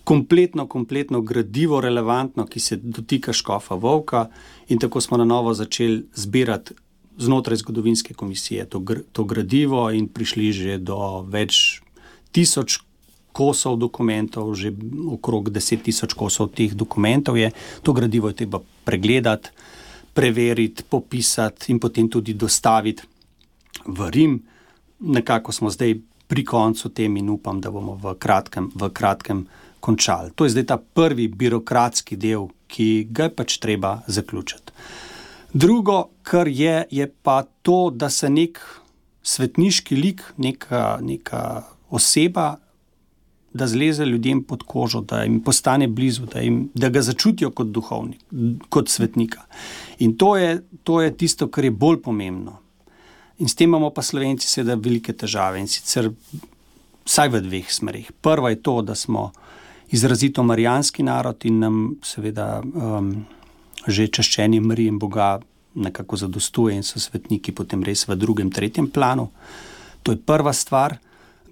kompletno, 0.03 0.67
kompletno 0.67 1.21
gradivo, 1.21 1.79
relevantno, 1.81 2.45
ki 2.45 2.59
se 2.59 2.75
dotika 2.83 3.33
škofa 3.33 3.75
Vovka, 3.75 4.27
in 4.67 4.79
tako 4.79 5.01
smo 5.01 5.17
na 5.17 5.25
novo 5.25 5.53
začeli 5.53 6.03
zbirati 6.13 6.73
znotraj 7.17 7.58
zgodovinske 7.58 8.13
komisije 8.13 8.65
to, 8.65 8.80
gr 8.80 9.01
to 9.12 9.23
gradivo, 9.23 9.91
in 9.91 10.08
prišli 10.08 10.51
že 10.51 10.78
do 10.78 11.23
več 11.28 11.82
tisoč. 12.32 12.82
Kosov 13.36 13.75
dokumentov, 13.75 14.56
že 14.56 14.71
okrog 15.12 15.51
10.000 15.51 16.15
kosov 16.15 16.56
teh 16.56 16.71
dokumentov 16.71 17.36
je, 17.36 17.51
to 17.84 17.91
gradivo 17.91 18.32
je 18.32 18.39
treba 18.39 18.63
pregledati, 18.88 19.51
preveriti, 20.15 20.88
popisati 20.88 21.75
in 21.75 21.80
potem 21.84 22.08
tudi 22.08 22.32
dostaviti 22.32 23.04
v 23.91 24.08
Rim. 24.08 24.39
Nekako 25.04 25.51
smo 25.51 25.67
zdaj 25.67 25.99
pri 26.28 26.45
koncu 26.47 26.89
tem 26.95 27.17
in 27.17 27.30
upam, 27.30 27.60
da 27.60 27.71
bomo 27.75 27.99
v 27.99 28.15
kratkem, 28.15 28.71
v 28.71 28.88
kratkem 28.89 29.43
končali. 29.80 30.32
To 30.36 30.47
je 30.47 30.56
zdaj 30.56 30.65
ta 30.71 30.78
prvi 30.80 31.28
birokratski 31.28 32.15
del, 32.15 32.47
ki 32.71 33.12
ga 33.12 33.28
je 33.28 33.36
pač 33.36 33.60
treba 33.60 33.99
zaključiti. 34.08 34.71
Drugo, 35.55 36.09
kar 36.23 36.47
je, 36.47 36.83
je 36.91 37.05
pa 37.23 37.43
to, 37.61 37.89
da 37.89 38.09
se 38.09 38.27
nek 38.29 38.59
svetniški 39.23 39.95
lik, 39.95 40.23
neka, 40.37 40.97
neka 41.01 41.61
oseba, 41.89 42.57
da 43.53 43.67
zleze 43.67 44.03
ljudem 44.05 44.41
pod 44.43 44.65
kožo, 44.67 44.99
da 45.01 45.21
jim 45.23 45.37
postane 45.39 45.87
blizu, 45.87 46.25
da, 46.25 46.41
jim, 46.43 46.57
da 46.73 46.89
ga 46.89 47.01
začutijo 47.01 47.53
kot 47.55 47.71
duhovnik, 47.71 48.19
kot 48.69 48.91
svetnika. 48.91 49.45
In 50.03 50.17
to 50.19 50.33
je, 50.35 50.57
to 50.83 50.99
je 51.01 51.13
tisto, 51.17 51.47
kar 51.47 51.63
je 51.63 51.71
bolj 51.71 52.01
pomembno. 52.03 52.57
In 53.39 53.47
s 53.47 53.55
tem 53.55 53.69
imamo 53.69 53.93
pa 53.95 54.03
slovenci 54.03 54.49
seveda 54.51 54.75
velike 54.75 55.15
težave 55.15 55.63
in 55.63 55.71
sicer 55.71 56.09
vsaj 57.05 57.31
v 57.31 57.41
dveh 57.47 57.71
smerih. 57.71 58.11
Prva 58.21 58.51
je 58.51 58.59
to, 58.59 58.81
da 58.81 58.95
smo 58.95 59.29
izrazito 59.95 60.43
marijanski 60.43 61.03
narod 61.03 61.47
in 61.47 61.63
nam 61.63 61.79
seveda 62.03 62.59
um, 62.59 63.15
že 63.88 64.08
čaščenje 64.08 64.62
Marije 64.62 64.93
in 64.93 65.00
Boga 65.00 65.39
nekako 65.76 66.17
zadostuje 66.17 66.76
in 66.76 66.84
so 66.84 67.00
svetniki 67.00 67.52
potem 67.52 67.84
res 67.84 68.08
v 68.08 68.15
drugem, 68.15 68.52
tretjem 68.52 68.88
planu. 68.88 69.30
To 70.04 70.15
je 70.15 70.21
prva 70.21 70.54
stvar. 70.54 70.98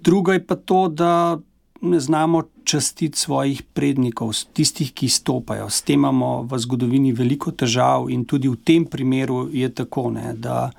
Druga 0.00 0.32
je 0.32 0.46
pa 0.46 0.56
to, 0.56 0.88
da 0.88 1.38
ne 1.84 2.00
znamo 2.00 2.42
častiti 2.64 3.18
svojih 3.18 3.62
prednikov, 3.62 4.32
tistih, 4.56 4.92
ki 4.92 5.08
stopajo. 5.08 5.68
S 5.68 5.84
tem 5.84 6.00
imamo 6.00 6.48
v 6.48 6.58
zgodovini 6.58 7.12
veliko 7.12 7.52
težav 7.52 8.08
in 8.08 8.24
tudi 8.24 8.48
v 8.48 8.56
tem 8.64 8.86
primeru 8.88 9.50
je 9.52 9.68
tako, 9.68 10.08
ne, 10.10 10.32
da 10.32 10.70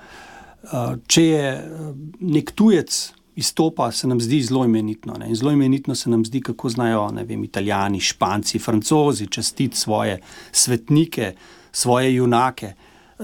Eh, 0.65 0.95
če 1.07 1.23
je 1.23 1.49
eh, 1.53 1.89
nek 2.25 2.51
tujec 2.57 2.89
izstopa, 3.35 3.91
se 3.91 4.07
nam 4.07 4.21
zdi 4.21 4.41
zelo 4.41 4.65
imenitno. 4.65 5.13
Ne? 5.13 5.35
Zelo 5.35 5.51
imenitno 5.51 5.95
se 5.95 6.09
nam 6.09 6.25
zdi, 6.25 6.41
kako 6.41 6.69
znajo 6.69 7.07
vem, 7.27 7.43
italijani, 7.43 7.99
španci, 7.99 8.59
francozi 8.59 9.27
častiti 9.27 9.77
svoje 9.77 10.19
svetnike, 10.51 11.33
svoje 11.71 12.15
junake. 12.15 12.73
Eh, 13.19 13.23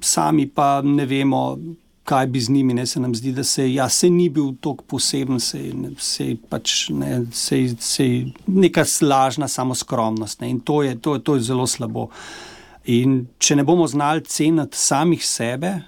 sami 0.00 0.48
pa 0.48 0.82
ne 0.82 1.06
vemo, 1.06 1.58
kaj 2.04 2.26
bi 2.26 2.40
z 2.40 2.50
njimi. 2.50 2.74
Ne? 2.74 2.86
Se 2.86 3.00
nam 3.00 3.14
zdi, 3.14 3.32
da 3.32 3.44
se, 3.44 3.72
ja, 3.74 3.88
se 3.88 4.10
ni 4.10 4.28
bil 4.28 4.52
tako 4.60 4.84
poseben, 4.84 5.40
se 5.40 6.26
je 6.26 6.36
pač 6.48 6.88
ne, 6.88 7.24
se, 7.32 7.68
se, 7.78 8.06
neka 8.46 8.84
lažna 9.02 9.48
samoskromnost. 9.48 10.40
Ne? 10.40 10.50
In 10.50 10.60
to 10.60 10.82
je, 10.82 10.98
to, 10.98 11.18
to 11.18 11.34
je 11.34 11.46
zelo 11.50 11.66
slabo. 11.66 12.08
In 12.84 13.26
če 13.38 13.56
ne 13.56 13.64
bomo 13.64 13.86
znali 13.86 14.24
ceniti 14.24 14.78
samih 14.78 15.26
sebe, 15.26 15.80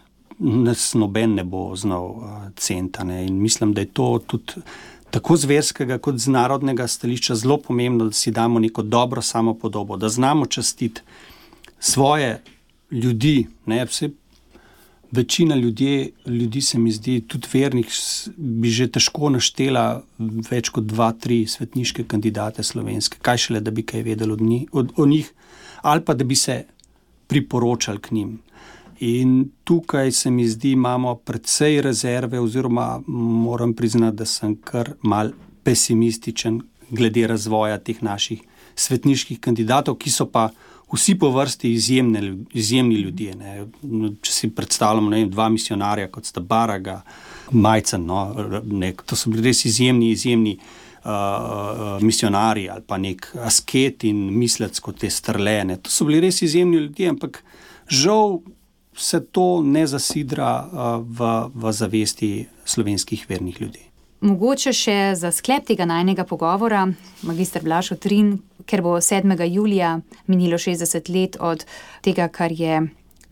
nas 0.43 0.95
noben 0.95 1.35
ne 1.35 1.45
bo 1.45 1.71
znal 1.77 2.07
uh, 2.11 2.25
centane. 2.57 3.27
In 3.27 3.41
mislim, 3.43 3.73
da 3.73 3.81
je 3.81 3.93
to 3.95 4.19
tudi 4.27 4.63
tako 5.11 5.37
z 5.37 5.45
verskega, 5.45 5.99
kot 5.99 6.19
z 6.19 6.33
narodnega 6.33 6.87
stališča 6.89 7.35
zelo 7.35 7.59
pomembno, 7.61 8.09
da 8.09 8.17
si 8.17 8.33
damo 8.33 8.61
neko 8.61 8.83
dobro 8.83 9.23
samopodobo, 9.23 9.97
da 9.97 10.09
znamo 10.09 10.47
častiti 10.47 11.01
svoje 11.81 12.41
ljudi. 12.91 13.47
Ne, 13.67 13.85
vse, 13.85 14.09
večina 15.13 15.55
ljudi, 15.55 16.13
ljudi 16.27 16.61
se 16.61 16.79
mi 16.79 16.93
zdi, 16.93 17.21
tudi 17.29 17.49
vernih, 17.53 17.89
bi 18.37 18.71
že 18.71 18.89
težko 18.89 19.31
naštela 19.31 20.03
več 20.51 20.73
kot 20.73 20.89
dva, 20.89 21.13
tri 21.13 21.45
svetniške 21.47 22.07
kandidate 22.09 22.65
slovenske, 22.65 23.21
kaj 23.23 23.47
šele, 23.47 23.61
da 23.61 23.71
bi 23.71 23.85
kaj 23.85 24.03
vedeli 24.03 24.33
od 24.33 24.41
njih, 24.41 24.69
od, 24.73 24.93
o 24.97 25.07
njih 25.07 25.33
ali 25.83 26.05
pa 26.05 26.15
da 26.15 26.25
bi 26.25 26.35
se 26.35 26.65
priporočali 27.27 27.99
k 27.99 28.11
njim. 28.11 28.39
In 29.03 29.49
tukaj 29.65 30.13
se 30.13 30.31
mi 30.31 30.45
zdi, 30.49 30.77
imamo 30.77 31.15
precej 31.15 31.81
rezerve, 31.83 32.41
oziroma 32.41 33.01
moram 33.07 33.73
priznati, 33.75 34.17
da 34.17 34.27
sem 34.27 34.55
kar 34.57 34.93
mal 35.03 35.33
pesimističen 35.63 36.61
glede 36.91 37.27
razvoja 37.27 37.79
teh 37.79 38.03
naših 38.03 38.45
svetniških 38.75 39.41
kandidatov, 39.41 39.97
ki 39.99 40.11
so 40.11 40.29
pa 40.31 40.51
vsi 40.93 41.17
po 41.19 41.33
vrsti 41.35 41.73
izjemne, 41.73 42.23
izjemni 42.55 43.01
ljudje. 43.03 43.35
Ne. 43.35 43.67
Če 44.23 44.33
si 44.33 44.53
predstavljamo 44.55 45.11
ne, 45.11 45.25
dva 45.27 45.49
misionarja, 45.51 46.07
kot 46.13 46.31
sta 46.31 46.41
Baraga, 46.41 47.01
Majcen, 47.51 48.07
no, 48.07 48.23
ne, 48.63 48.95
to 49.03 49.19
so 49.19 49.35
bili 49.35 49.49
res 49.51 49.67
izjemni, 49.67 50.13
izjemni. 50.15 50.57
Uh, 51.03 51.97
misionarji 51.99 52.69
ali 52.71 52.85
pa 52.87 52.95
nek 52.95 53.25
asket 53.43 54.05
in 54.07 54.21
mislec 54.39 54.79
kot 54.79 55.01
te 55.03 55.09
strlene. 55.11 55.81
To 55.83 55.91
so 55.91 56.07
bili 56.07 56.21
res 56.23 56.37
izjemni 56.47 56.79
ljudje, 56.79 57.09
ampak 57.11 57.41
žal 57.91 58.37
se 58.97 59.21
to 59.21 59.63
ne 59.63 59.87
zasidra 59.87 60.69
v, 61.01 61.33
v 61.55 61.73
zavesti 61.73 62.47
slovenskih 62.65 63.27
vernih 63.29 63.61
ljudi. 63.61 63.93
Mogoče 64.23 64.71
še 64.71 64.97
za 65.19 65.33
sklep 65.35 65.67
tega 65.67 65.83
najnega 65.89 66.23
pogovora, 66.25 66.85
magistr 67.27 67.65
Blašo 67.65 67.97
Trin, 67.99 68.37
ker 68.71 68.83
bo 68.83 68.95
7. 69.03 69.35
julija 69.51 69.97
minilo 70.27 70.59
60 70.59 71.11
let 71.11 71.37
od 71.41 71.65
tega, 72.07 72.29
kar 72.29 72.53
je 72.55 72.85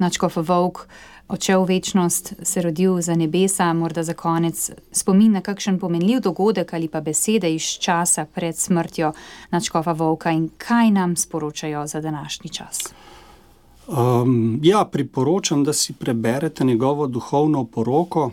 Načkov 0.02 0.40
Vovk 0.42 0.88
odšel 1.30 1.62
v 1.62 1.78
večnost, 1.78 2.32
se 2.42 2.62
rodil 2.62 3.00
za 3.00 3.14
nebesa, 3.14 3.72
morda 3.72 4.02
za 4.02 4.14
konec 4.14 4.70
spomin 4.92 5.32
na 5.32 5.40
kakšen 5.40 5.78
pomenljiv 5.78 6.20
dogodek 6.20 6.74
ali 6.74 6.88
pa 6.88 7.00
besede 7.00 7.54
iz 7.54 7.62
časa 7.78 8.26
pred 8.26 8.56
smrtjo 8.56 9.12
Načkova 9.50 9.92
Vovka 9.92 10.30
in 10.30 10.50
kaj 10.58 10.90
nam 10.90 11.16
sporočajo 11.16 11.86
za 11.86 12.00
današnji 12.00 12.50
čas. 12.50 12.90
Um, 13.90 14.60
ja, 14.62 14.84
priporočam, 14.84 15.64
da 15.64 15.72
si 15.72 15.92
preberete 15.92 16.64
njegovo 16.64 17.06
duhovno 17.06 17.64
poroko, 17.64 18.30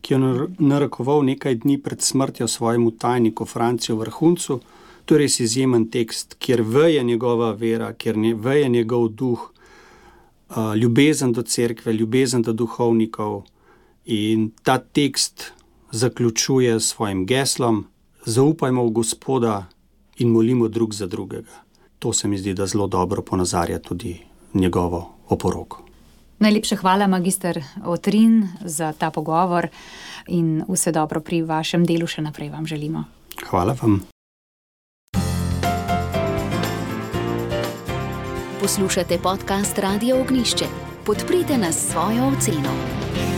ki 0.00 0.14
jo 0.14 0.48
narekoval 0.58 1.24
nekaj 1.24 1.54
dni 1.54 1.78
pred 1.78 2.02
smrtjo 2.02 2.48
svojemu 2.48 2.90
tajniku 2.90 3.44
Francijo 3.44 3.96
Vrhuncu. 3.96 4.60
To 5.04 5.14
je 5.14 5.18
res 5.18 5.40
izjemen 5.40 5.88
tekst, 5.90 6.36
kjer 6.38 6.62
veje 6.62 7.04
njegova 7.04 7.52
vera, 7.52 7.92
kjer 7.92 8.16
veje 8.36 8.68
njegov 8.68 9.08
duh, 9.08 9.50
uh, 10.50 10.76
ljubezen 10.76 11.32
do 11.32 11.42
cerkve, 11.42 11.92
ljubezen 11.92 12.42
do 12.42 12.52
duhovnikov. 12.52 13.42
In 14.04 14.50
ta 14.62 14.78
tekst 14.78 15.52
zaključuje 15.90 16.80
s 16.80 16.88
svojim 16.88 17.26
geslom: 17.26 17.84
Zaupajmo 18.24 18.84
v 18.84 18.90
Gospoda 18.90 19.66
in 20.18 20.28
molimo 20.28 20.68
drug 20.68 20.94
za 20.94 21.06
drugega. 21.06 21.64
To 21.98 22.12
se 22.12 22.28
mi 22.28 22.38
zdi, 22.38 22.54
da 22.54 22.66
zelo 22.66 22.86
dobro 22.86 23.22
ponazarja 23.22 23.78
tudi 23.78 24.29
njegovo 24.54 25.08
oporoko. 25.28 25.82
Najlepša 26.38 26.76
hvala, 26.76 27.06
magister 27.06 27.62
Otrin, 27.84 28.48
za 28.64 28.92
ta 28.92 29.10
pogovor 29.10 29.68
in 30.26 30.64
vse 30.68 30.92
dobro 30.92 31.20
pri 31.20 31.42
vašem 31.42 31.84
delu 31.84 32.06
še 32.06 32.22
naprej 32.22 32.48
vam 32.50 32.66
želimo. 32.66 33.04
Hvala 33.50 33.76
vam. 33.82 34.00
Poslušate 38.60 39.18
podcast 39.18 39.78
Radio 39.78 40.20
Ognišče. 40.20 40.64
Podprite 41.06 41.58
nas 41.58 41.76
svojo 41.90 42.28
oceno. 42.28 43.29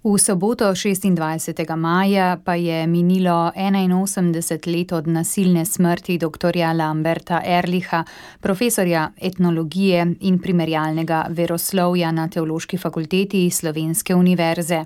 V 0.00 0.16
soboto 0.18 0.64
26. 0.64 1.76
maja 1.76 2.40
pa 2.44 2.54
je 2.54 2.86
minilo 2.86 3.52
81 3.52 4.66
let 4.66 4.92
od 4.92 5.06
nasilne 5.06 5.64
smrti 5.64 6.18
dr. 6.18 6.56
Lamberta 6.74 7.42
Erliha, 7.44 8.04
profesorja 8.40 9.10
etnologije 9.20 10.14
in 10.20 10.38
primerjalnega 10.38 11.26
veroslovja 11.28 12.12
na 12.12 12.28
Teološki 12.28 12.78
fakulteti 12.78 13.50
Slovenske 13.50 14.14
univerze. 14.14 14.84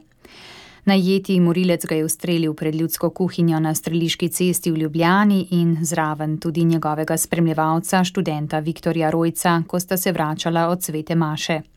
Najeti 0.85 1.41
morilec 1.41 1.87
ga 1.87 1.95
je 1.95 2.05
ustrelil 2.05 2.55
pred 2.55 2.75
ljudsko 2.75 3.11
kuhinjo 3.11 3.61
na 3.61 3.75
streliški 3.75 4.29
cesti 4.29 4.73
v 4.73 4.77
Ljubljani 4.77 5.47
in 5.51 5.77
zraven 5.83 6.39
tudi 6.39 6.65
njegovega 6.65 7.17
spremljevalca, 7.17 8.05
študenta 8.05 8.59
Viktorja 8.59 9.11
Rojca, 9.11 9.63
ko 9.67 9.81
sta 9.81 9.97
se 9.97 10.13
vračala 10.13 10.67
od 10.69 10.83
svete 10.83 11.15
Maše. 11.15 11.74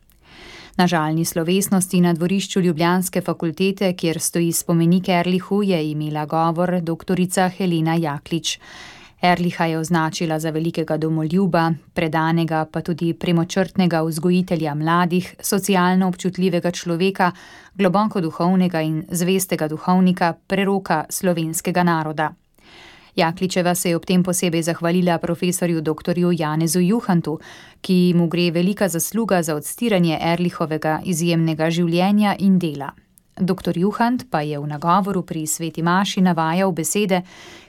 Na 0.78 0.86
žalni 0.86 1.24
slovesnosti 1.24 2.00
na 2.00 2.12
dvorišču 2.14 2.60
Ljubljanske 2.60 3.20
fakultete, 3.20 3.92
kjer 3.98 4.20
stoji 4.20 4.52
spomenik 4.52 5.08
Erlihu, 5.08 5.62
je 5.62 5.90
imela 5.90 6.22
govor 6.26 6.80
dr. 6.80 7.18
Helena 7.56 7.94
Jaklič. 7.94 8.58
Erliha 9.22 9.66
je 9.66 9.78
označila 9.78 10.38
za 10.38 10.50
velikega 10.50 10.96
domoljuba, 10.96 11.72
predanega 11.94 12.64
pa 12.72 12.80
tudi 12.80 13.12
premočrtnega 13.14 14.02
vzgojitelja 14.02 14.74
mladih, 14.74 15.34
socialno 15.40 16.08
občutljivega 16.08 16.70
človeka, 16.70 17.32
globoko 17.74 18.20
duhovnega 18.20 18.80
in 18.80 19.02
zvestega 19.10 19.68
duhovnika, 19.68 20.34
preroka 20.46 21.04
slovenskega 21.10 21.82
naroda. 21.82 22.34
Jakličeva 23.18 23.74
se 23.74 23.88
je 23.88 23.96
ob 23.96 24.04
tem 24.06 24.22
posebej 24.22 24.62
zahvalila 24.62 25.18
profesorju 25.18 25.80
dr. 25.80 26.14
Janezu 26.38 26.80
Juhantu, 26.80 27.38
ki 27.80 28.12
mu 28.14 28.28
gre 28.28 28.50
velika 28.50 28.88
zasluga 28.88 29.42
za 29.42 29.54
odstiranje 29.54 30.18
Erlihovega 30.22 31.00
izjemnega 31.04 31.70
življenja 31.70 32.36
in 32.38 32.58
dela. 32.58 32.92
Dr. 33.40 33.78
Juhant 33.78 34.24
pa 34.30 34.42
je 34.42 34.58
v 34.58 34.66
nagovoru 34.66 35.22
pri 35.22 35.46
Sveti 35.46 35.82
Maši 35.82 36.20
navajal 36.20 36.72
besede, 36.72 37.22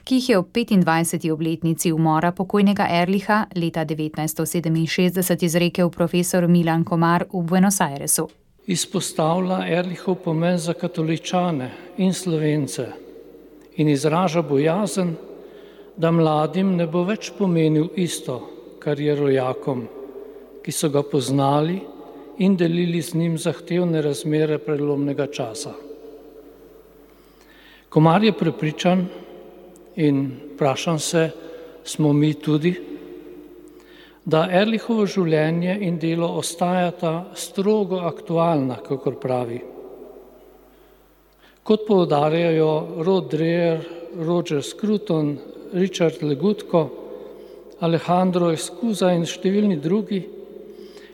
ki 0.04 0.14
jih 0.14 0.28
je 0.28 0.38
ob 0.38 0.52
25. 0.54 1.30
obletnici 1.32 1.92
umora 1.92 2.30
pokojnega 2.32 2.86
Erliha 2.90 3.46
leta 3.54 3.84
1967 3.84 5.44
izrekel 5.44 5.90
profesor 5.90 6.46
Milan 6.48 6.84
Komar 6.84 7.26
v 7.32 7.42
Buenos 7.42 7.80
Airesu. 7.80 8.28
Izpostavlja 8.66 9.66
Erlihov 9.66 10.14
pomen 10.24 10.58
za 10.58 10.74
katoličane 10.74 11.70
in 11.98 12.14
slovence 12.14 12.86
in 13.76 13.88
izraža 13.88 14.42
bojazen, 14.42 15.16
da 15.96 16.10
mladim 16.10 16.76
ne 16.76 16.86
bo 16.86 17.04
več 17.04 17.32
pomenil 17.38 17.90
isto, 17.96 18.40
kar 18.80 19.00
je 19.00 19.14
rojakom, 19.16 19.84
ki 20.64 20.72
so 20.72 20.88
ga 20.88 21.02
poznali 21.02 21.80
in 22.40 22.56
delili 22.56 23.02
z 23.02 23.14
njim 23.14 23.38
zahtevne 23.38 24.02
razmere 24.02 24.58
prelomnega 24.58 25.26
časa. 25.26 25.74
Komar 27.90 28.24
je 28.24 28.32
prepričan 28.32 29.06
in 29.96 30.30
vprašam 30.54 30.98
se, 30.98 31.30
smo 31.84 32.12
mi 32.12 32.34
tudi, 32.34 32.74
da 34.24 34.46
Erlihovo 34.52 35.06
življenje 35.08 35.78
in 35.82 35.98
delo 35.98 36.28
ostajata 36.38 37.32
strogo 37.34 37.98
aktualna, 38.06 38.76
kakor 38.84 39.16
pravi. 39.20 39.60
Kot 41.64 41.86
poudarjajo 41.88 43.02
Rod 43.04 43.30
Dreher, 43.32 43.82
Roger 44.16 44.62
Scruton, 44.62 45.34
Richard 45.72 46.22
Legutko, 46.22 46.88
Alejandro 47.80 48.50
Escuza 48.50 49.12
in 49.14 49.24
številni 49.24 49.78
drugi, 49.80 50.20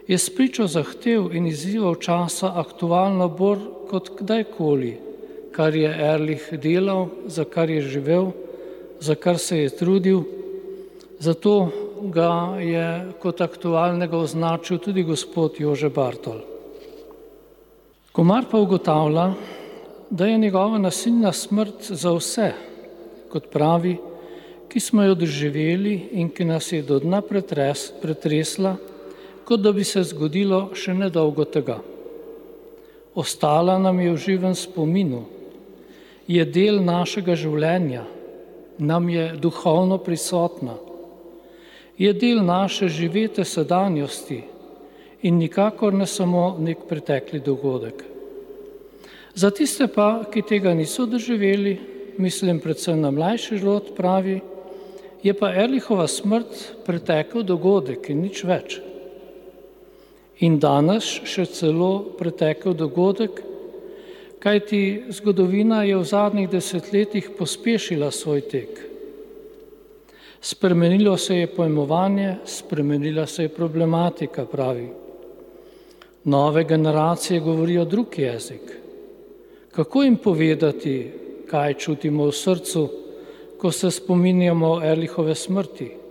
je 0.06 0.18
spričo 0.18 0.66
zahtev 0.70 1.34
in 1.34 1.48
izzivov 1.50 1.98
časa 2.02 2.52
aktualno 2.56 3.28
bolj 3.28 3.66
kot 3.90 4.12
kdajkoli, 4.18 4.92
kar 5.52 5.74
je 5.74 5.90
Erlich 5.90 6.48
delal, 6.62 7.08
za 7.26 7.44
kar 7.44 7.70
je 7.70 7.82
živel, 7.84 8.30
za 9.00 9.14
kar 9.14 9.38
se 9.38 9.62
je 9.64 9.74
trudil, 9.76 10.22
zato 11.18 11.54
ga 12.12 12.56
je 12.60 12.86
kot 13.20 13.40
aktualnega 13.40 14.16
označil 14.16 14.78
tudi 14.78 15.02
gospod 15.02 15.60
Jože 15.60 15.90
Bartol. 15.90 16.40
Komar 18.12 18.46
pa 18.50 18.58
ugotavlja, 18.58 19.30
da 20.10 20.26
je 20.26 20.38
njegova 20.38 20.78
nasilna 20.78 21.32
smrt 21.32 21.90
za 21.90 22.12
vse, 22.14 22.52
kot 23.28 23.50
pravi, 23.52 23.96
ki 24.68 24.80
smo 24.80 25.02
jo 25.02 25.14
doživeli 25.14 26.08
in 26.12 26.28
ki 26.28 26.44
nas 26.44 26.72
je 26.72 26.82
do 26.82 26.98
dna 26.98 27.22
pretres, 27.22 27.90
pretresla, 28.02 28.76
kot 29.44 29.60
da 29.62 29.72
bi 29.72 29.84
se 29.84 30.02
zgodilo 30.02 30.70
še 30.74 30.94
nedolgo 30.94 31.44
tega. 31.44 31.78
Ostala 33.14 33.78
nam 33.78 34.00
je 34.00 34.12
v 34.12 34.16
živem 34.20 34.54
spominu, 34.54 35.22
je 36.26 36.44
del 36.44 36.82
našega 36.84 37.36
življenja, 37.38 38.02
nam 38.78 39.08
je 39.08 39.30
duhovno 39.40 39.98
prisotna, 40.02 40.74
je 41.96 42.12
del 42.12 42.42
naše 42.44 42.90
živete 42.92 43.44
sedanjosti 43.44 44.42
in 45.22 45.38
nikakor 45.38 45.94
ne 45.94 46.06
samo 46.06 46.56
nek 46.60 46.84
pretekli 46.88 47.40
dogodek. 47.40 48.04
Za 49.36 49.50
tiste 49.50 49.86
pa, 49.88 50.26
ki 50.32 50.42
tega 50.42 50.74
niso 50.74 51.06
doživeli, 51.06 51.76
mislim 52.18 52.60
predvsem 52.60 53.00
na 53.00 53.10
mlajši 53.10 53.58
rod, 53.64 53.90
pravi, 53.96 54.40
je 55.22 55.32
pa 55.34 55.52
Erlihova 55.54 56.08
smrt 56.08 56.82
pretekel 56.86 57.42
dogodek 57.42 58.10
in 58.10 58.22
nič 58.26 58.44
več 58.44 58.80
in 60.44 60.58
danes 60.60 61.06
še 61.24 61.46
celo 61.48 62.12
pretekel 62.18 62.74
dogodek, 62.76 63.40
kajti 64.42 65.08
zgodovina 65.16 65.82
je 65.86 65.96
v 65.96 66.04
zadnjih 66.04 66.50
desetletjih 66.52 67.30
pospešila 67.38 68.10
svoj 68.12 68.44
tek. 68.50 68.82
Spremenilo 70.40 71.16
se 71.16 71.40
je 71.40 71.46
pojmovanje, 71.48 72.36
spremenila 72.44 73.26
se 73.26 73.46
je 73.46 73.54
problematika, 73.54 74.44
pravi. 74.44 74.90
Nove 76.24 76.64
generacije 76.64 77.40
govorijo 77.40 77.84
drug 77.84 78.18
jezik. 78.18 78.76
Kako 79.72 80.02
jim 80.02 80.16
povedati, 80.16 81.10
kaj 81.48 81.74
čutimo 81.74 82.28
v 82.28 82.34
srcu, 82.34 82.84
ko 83.58 83.72
se 83.72 83.90
spominjamo 83.90 84.80
Erlihove 84.84 85.34
smrti? 85.34 86.06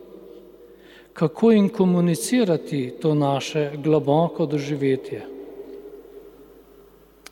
kako 1.15 1.51
jim 1.51 1.69
komunicirati 1.69 2.93
to 3.01 3.15
naše 3.15 3.71
globoko 3.77 4.45
doživetje. 4.45 5.21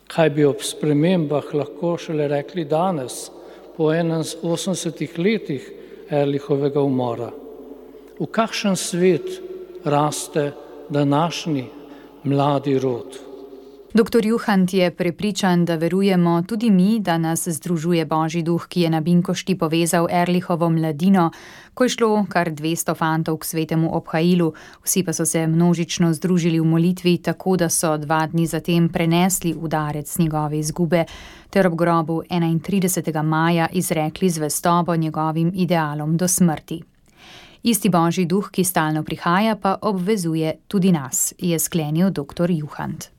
Kaj 0.06 0.30
bi 0.30 0.44
ob 0.44 0.62
spremembah 0.62 1.54
lahko 1.54 1.96
šele 2.00 2.28
rekli 2.28 2.64
danes, 2.64 3.30
po 3.76 3.90
81 3.92 5.18
letih 5.18 5.72
Erlihovega 6.10 6.80
umora? 6.80 7.28
V 8.18 8.26
kakšen 8.26 8.76
svet 8.76 9.28
raste 9.84 10.52
današnji 10.88 11.64
mladi 12.24 12.78
rod? 12.78 13.18
Dr. 13.94 14.26
Juhant 14.26 14.72
je 14.74 14.90
prepričan, 14.90 15.64
da 15.64 15.76
verujemo 15.76 16.42
tudi 16.42 16.70
mi, 16.70 17.00
da 17.00 17.18
nas 17.18 17.48
združuje 17.48 18.04
Božji 18.04 18.42
duh, 18.42 18.66
ki 18.68 18.80
je 18.80 18.90
na 18.90 19.00
Binkošti 19.00 19.54
povezal 19.58 20.08
Erlihovo 20.10 20.68
mladino, 20.70 21.30
ko 21.74 21.84
je 21.84 21.88
šlo 21.88 22.26
kar 22.28 22.50
200 22.50 22.96
fantov 22.98 23.38
k 23.38 23.44
svetemu 23.44 23.94
obhajilu, 23.96 24.52
vsi 24.82 25.04
pa 25.04 25.12
so 25.12 25.24
se 25.24 25.46
množično 25.46 26.12
združili 26.12 26.60
v 26.60 26.64
molitvi, 26.64 27.18
tako 27.18 27.56
da 27.56 27.68
so 27.68 27.96
dva 27.96 28.26
dni 28.26 28.46
zatem 28.46 28.88
prenesli 28.88 29.54
udarec 29.54 30.18
njegove 30.18 30.58
izgube, 30.58 31.04
ter 31.50 31.66
ob 31.66 31.78
grobu 31.78 32.22
31. 32.30 33.22
maja 33.22 33.68
izrekli 33.72 34.30
zvestobo 34.30 34.96
njegovim 34.96 35.52
idealom 35.54 36.16
do 36.16 36.28
smrti. 36.28 36.82
Isti 37.62 37.88
božji 37.88 38.26
duh, 38.26 38.50
ki 38.50 38.64
stalno 38.64 39.04
prihaja, 39.04 39.56
pa 39.56 39.78
obvezuje 39.82 40.56
tudi 40.68 40.92
nas, 40.92 41.34
je 41.38 41.58
sklenil 41.58 42.10
dr. 42.10 42.50
Juhant. 42.50 43.13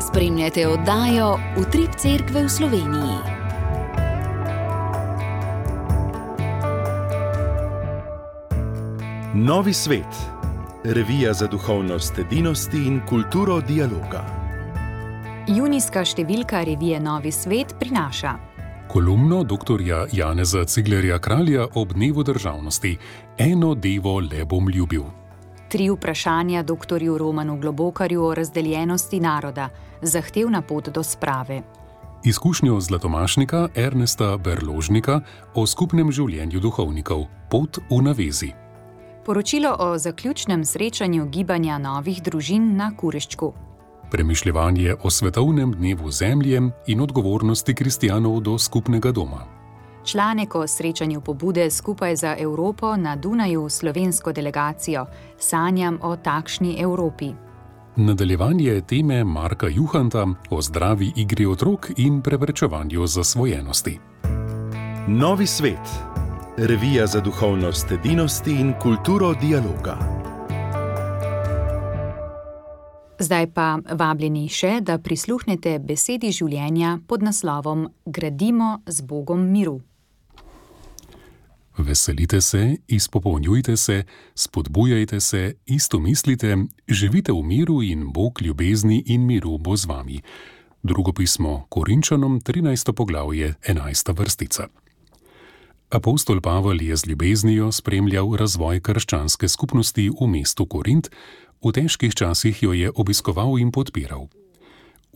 Spremljate 0.00 0.68
oddajo 0.68 1.38
Utrip 1.60 1.90
Cerkve 1.96 2.44
v 2.44 2.48
Sloveniji. 2.48 3.18
Novi 9.34 9.72
svet, 9.72 10.04
revija 10.84 11.32
za 11.32 11.46
duhovnost, 11.46 12.18
edinosti 12.18 12.76
in 12.76 13.00
kulturo 13.08 13.60
dialoga. 13.60 14.24
Junijska 15.48 16.04
številka 16.04 16.62
revije 16.64 17.00
Novi 17.00 17.32
svet 17.32 17.74
prinaša 17.80 18.48
kolumno 18.88 19.44
dr. 19.44 19.80
Janeza 20.12 20.64
Ciglerja 20.64 21.18
Kralja 21.18 21.66
ob 21.74 21.92
dnevu 21.92 22.22
državnosti: 22.22 22.96
Eno 23.38 23.74
devo 23.74 24.20
le 24.20 24.44
bom 24.44 24.68
ljubil. 24.68 25.02
Tri 25.68 25.90
vprašanja 25.90 26.62
dr. 26.62 27.02
Romanu 27.18 27.58
Globokarju 27.60 28.24
o 28.24 28.34
razdeljenosti 28.34 29.20
naroda, 29.20 29.68
zahtevna 30.02 30.62
pot 30.62 30.88
do 30.88 31.02
sprave. 31.02 31.62
Izkušnjo 32.24 32.80
zlatomašnika 32.80 33.68
Ernesta 33.74 34.36
Berložnika 34.36 35.20
o 35.54 35.66
skupnem 35.66 36.12
življenju 36.12 36.60
duhovnikov, 36.60 37.26
pot 37.50 37.78
v 37.90 38.00
navezi. 38.02 38.52
Poročilo 39.26 39.76
o 39.78 39.98
zaključnem 39.98 40.64
srečanju 40.64 41.28
gibanja 41.28 41.78
novih 41.78 42.22
družin 42.22 42.76
na 42.76 42.88
Kureščku. 42.96 43.52
Premišljanje 44.10 44.94
o 45.02 45.10
svetovnem 45.10 45.72
dnevu 45.72 46.10
zemlje 46.10 46.62
in 46.86 47.00
odgovornosti 47.00 47.74
kristijanov 47.74 48.40
do 48.40 48.58
skupnega 48.58 49.12
doma. 49.12 49.57
Članek 50.10 50.54
o 50.54 50.66
srečanju 50.66 51.20
pobude 51.20 51.70
skupaj 51.70 52.16
za 52.16 52.36
Evropo 52.38 52.96
na 52.96 53.16
Dunaju 53.16 53.68
slovensko 53.68 54.32
delegacijo 54.32 55.06
Sanjam 55.38 55.98
o 56.02 56.16
takšni 56.16 56.76
Evropi. 56.80 57.32
Nadaljevanje 57.96 58.80
teme 58.80 59.24
Marka 59.24 59.66
Juhanta 59.66 60.26
o 60.50 60.62
zdravi 60.62 61.12
igri 61.16 61.46
otrok 61.46 61.90
in 61.96 62.22
preprečevanju 62.22 63.06
zasvojenosti. 63.06 63.98
Novi 65.08 65.46
svet, 65.46 65.88
revija 66.56 67.06
za 67.06 67.20
duhovnost, 67.20 67.92
edinosti 67.92 68.50
in 68.50 68.74
kulturo 68.82 69.34
dialoga. 69.34 69.98
Zdaj 73.18 73.46
pa 73.50 73.78
vabljeni 73.92 74.48
še, 74.48 74.80
da 74.80 74.98
prisluhnete 74.98 75.78
besedi 75.78 76.32
življenja 76.32 76.98
pod 77.06 77.22
naslovom 77.22 77.88
Gradimo 78.06 78.78
z 78.86 79.02
Bogom 79.02 79.50
miru. 79.52 79.80
Veselite 81.78 82.40
se, 82.40 82.76
izpopolnjujte 82.88 83.76
se, 83.76 84.04
spodbujajte 84.34 85.20
se, 85.20 85.54
isto 85.66 85.98
mislite, 85.98 86.56
živite 86.88 87.32
v 87.32 87.42
miru 87.42 87.82
in 87.82 88.12
Bog 88.12 88.42
ljubezni 88.42 89.02
in 89.06 89.26
miru 89.26 89.58
bo 89.58 89.76
z 89.76 89.86
vami. 89.86 90.20
Drugo 90.82 91.12
pismo 91.12 91.66
Korinčanom, 91.68 92.40
13. 92.40 92.92
poglavje, 92.92 93.54
11. 93.68 94.18
vrstica. 94.18 94.66
Apostol 95.90 96.40
Pavel 96.40 96.82
je 96.82 96.96
z 96.96 97.06
ljubeznijo 97.06 97.72
spremljal 97.72 98.36
razvoj 98.36 98.80
krščanske 98.80 99.48
skupnosti 99.48 100.10
v 100.20 100.26
mestu 100.26 100.66
Korint, 100.66 101.08
v 101.64 101.72
težkih 101.72 102.14
časih 102.14 102.62
jo 102.62 102.72
je 102.72 102.90
obiskoval 102.94 103.58
in 103.58 103.70
podpiral. 103.70 104.28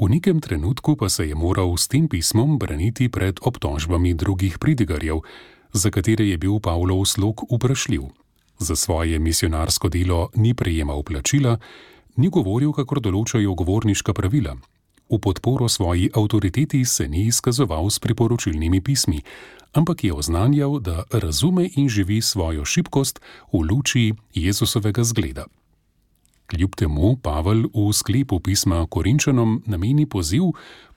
V 0.00 0.08
nekem 0.08 0.40
trenutku 0.40 0.96
pa 0.96 1.08
se 1.08 1.28
je 1.28 1.34
moral 1.34 1.76
s 1.76 1.88
tem 1.88 2.08
pismom 2.08 2.58
braniti 2.58 3.08
pred 3.08 3.36
obtožbami 3.42 4.14
drugih 4.14 4.58
pridigarjev, 4.58 5.20
za 5.72 5.90
katere 5.90 6.28
je 6.28 6.38
bil 6.38 6.60
Pavlov 6.60 7.04
slog 7.04 7.44
vprašljiv. 7.50 8.02
Za 8.58 8.76
svoje 8.76 9.18
misionarsko 9.18 9.88
delo 9.88 10.28
ni 10.34 10.54
prejemal 10.54 11.02
plačila, 11.02 11.58
ni 12.16 12.28
govoril, 12.28 12.72
kako 12.72 13.00
določajo 13.00 13.54
govorniška 13.54 14.12
pravila. 14.14 14.56
V 15.12 15.18
podporo 15.18 15.68
svoji 15.68 16.10
avtoriteti 16.14 16.84
se 16.84 17.08
ni 17.08 17.26
izkazoval 17.26 17.90
s 17.90 17.98
priporočilnimi 17.98 18.80
pismi, 18.80 19.20
ampak 19.72 20.04
je 20.04 20.12
oznanjal, 20.12 20.78
da 20.80 21.04
razume 21.12 21.68
in 21.76 21.88
živi 21.88 22.20
svojo 22.20 22.64
šibkost 22.64 23.20
v 23.52 23.64
luči 23.64 24.12
Jezusovega 24.34 25.04
zgleda. 25.04 25.44
Kljub 26.52 26.74
temu 26.76 27.16
Pavel 27.16 27.62
v 27.72 27.92
sklepu 27.96 28.36
pisma 28.40 28.86
Korinčanom 28.86 29.62
nameni 29.66 30.04
poziv, 30.06 30.50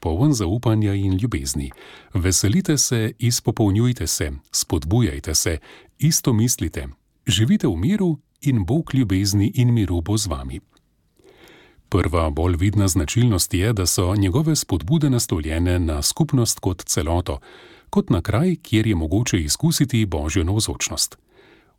poln 0.03 0.33
zaupanja 0.33 0.93
in 0.93 1.13
ljubezni. 1.15 1.69
Veselite 2.13 2.77
se, 2.77 3.13
izpopolnjujte 3.19 4.07
se, 4.07 4.31
spodbujajte 4.51 5.35
se, 5.35 5.57
isto 5.99 6.33
mislite, 6.33 6.87
živite 7.27 7.67
v 7.67 7.75
miru 7.75 8.17
in 8.41 8.65
Bog 8.65 8.91
ljubezni 8.93 9.51
in 9.55 9.73
miru 9.73 10.01
bo 10.01 10.17
z 10.17 10.27
vami. 10.27 10.59
Prva 11.89 12.29
bolj 12.29 12.55
vidna 12.55 12.87
značilnost 12.87 13.53
je, 13.53 13.73
da 13.73 13.85
so 13.85 14.15
njegove 14.15 14.55
spodbude 14.55 15.09
nastavljene 15.09 15.79
na 15.79 16.01
skupnost 16.01 16.59
kot 16.59 16.83
celoto, 16.83 17.39
kot 17.89 18.09
na 18.09 18.21
kraj, 18.21 18.55
kjer 18.55 18.87
je 18.87 18.95
mogoče 18.95 19.39
izkusiti 19.39 20.05
božjo 20.05 20.43
navzočnost. 20.43 21.17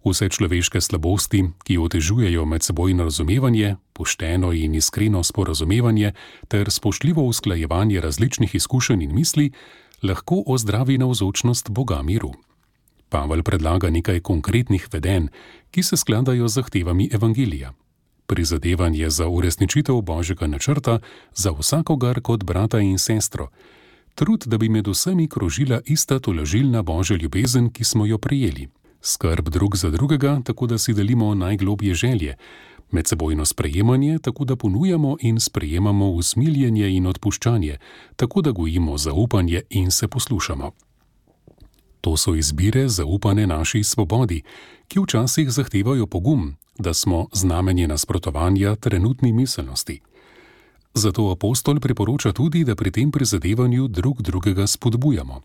Vse 0.07 0.29
človeške 0.31 0.79
slabosti, 0.79 1.41
ki 1.67 1.79
otežujejo 1.83 2.45
medsebojno 2.47 3.05
razumevanje, 3.05 3.75
pošteno 3.93 4.53
in 4.55 4.75
iskreno 4.79 5.23
sporazumevanje 5.23 6.13
ter 6.49 6.71
spoštljivo 6.71 7.23
usklajevanje 7.27 8.01
različnih 8.01 8.55
izkušenj 8.55 9.03
in 9.03 9.15
misli, 9.15 9.51
lahko 10.03 10.45
ozdravi 10.47 10.99
navzočnost 10.99 11.71
Boga 11.71 12.03
miru. 12.03 12.31
Pavel 13.09 13.43
predlaga 13.43 13.91
nekaj 13.91 14.21
konkretnih 14.21 14.87
veden, 14.93 15.29
ki 15.71 15.83
se 15.83 15.97
skladajo 15.97 16.49
z 16.49 16.55
zahtevami 16.55 17.11
Evangelija. 17.13 17.75
Prizadevanje 18.27 19.11
za 19.11 19.29
uresničitev 19.29 20.01
božjega 20.03 20.47
načrta 20.47 20.99
za 21.35 21.51
vsakogar 21.51 22.21
kot 22.21 22.45
brata 22.45 22.79
in 22.79 22.99
sestro, 22.99 23.51
trud, 24.15 24.47
da 24.47 24.59
bi 24.59 24.69
med 24.69 24.87
vsemi 24.87 25.29
krožila 25.29 25.81
ista 25.85 26.19
tolažilna 26.19 26.83
božja 26.83 27.17
ljubezen, 27.17 27.71
ki 27.71 27.85
smo 27.85 28.07
jo 28.07 28.19
prijeli 28.19 28.69
skrb 29.01 29.49
drug 29.49 29.77
za 29.77 29.91
drugega, 29.91 30.41
tako 30.45 30.67
da 30.67 30.79
si 30.79 30.95
delimo 30.95 31.35
najglobje 31.35 31.95
želje, 31.95 32.37
medsebojno 32.91 33.45
sprejemanje, 33.45 34.19
tako 34.19 34.45
da 34.45 34.57
ponujamo 34.57 35.17
in 35.21 35.41
sprejemamo 35.41 36.11
usmiljenje 36.11 36.89
in 36.89 37.07
odpuščanje, 37.07 37.79
tako 38.17 38.43
da 38.43 38.51
gojimo 38.51 38.99
zaupanje 38.99 39.63
in 39.71 39.91
se 39.91 40.09
poslušamo. 40.09 40.71
To 42.01 42.17
so 42.17 42.35
izbire 42.35 42.89
zaupane 42.89 43.47
naši 43.47 43.85
svobodi, 43.85 44.43
ki 44.89 45.01
včasih 45.01 45.51
zahtevajo 45.51 46.07
pogum, 46.07 46.57
da 46.79 46.95
smo 46.95 47.27
znamenje 47.33 47.89
nasprotovanja 47.89 48.75
trenutni 48.77 49.33
miselnosti. 49.33 50.01
Zato 50.95 51.31
apostol 51.31 51.81
priporoča 51.81 52.33
tudi, 52.33 52.65
da 52.65 52.75
pri 52.75 52.91
tem 52.91 53.11
prizadevanju 53.11 53.89
drug 53.89 54.23
drugega 54.23 54.67
spodbujamo. 54.67 55.41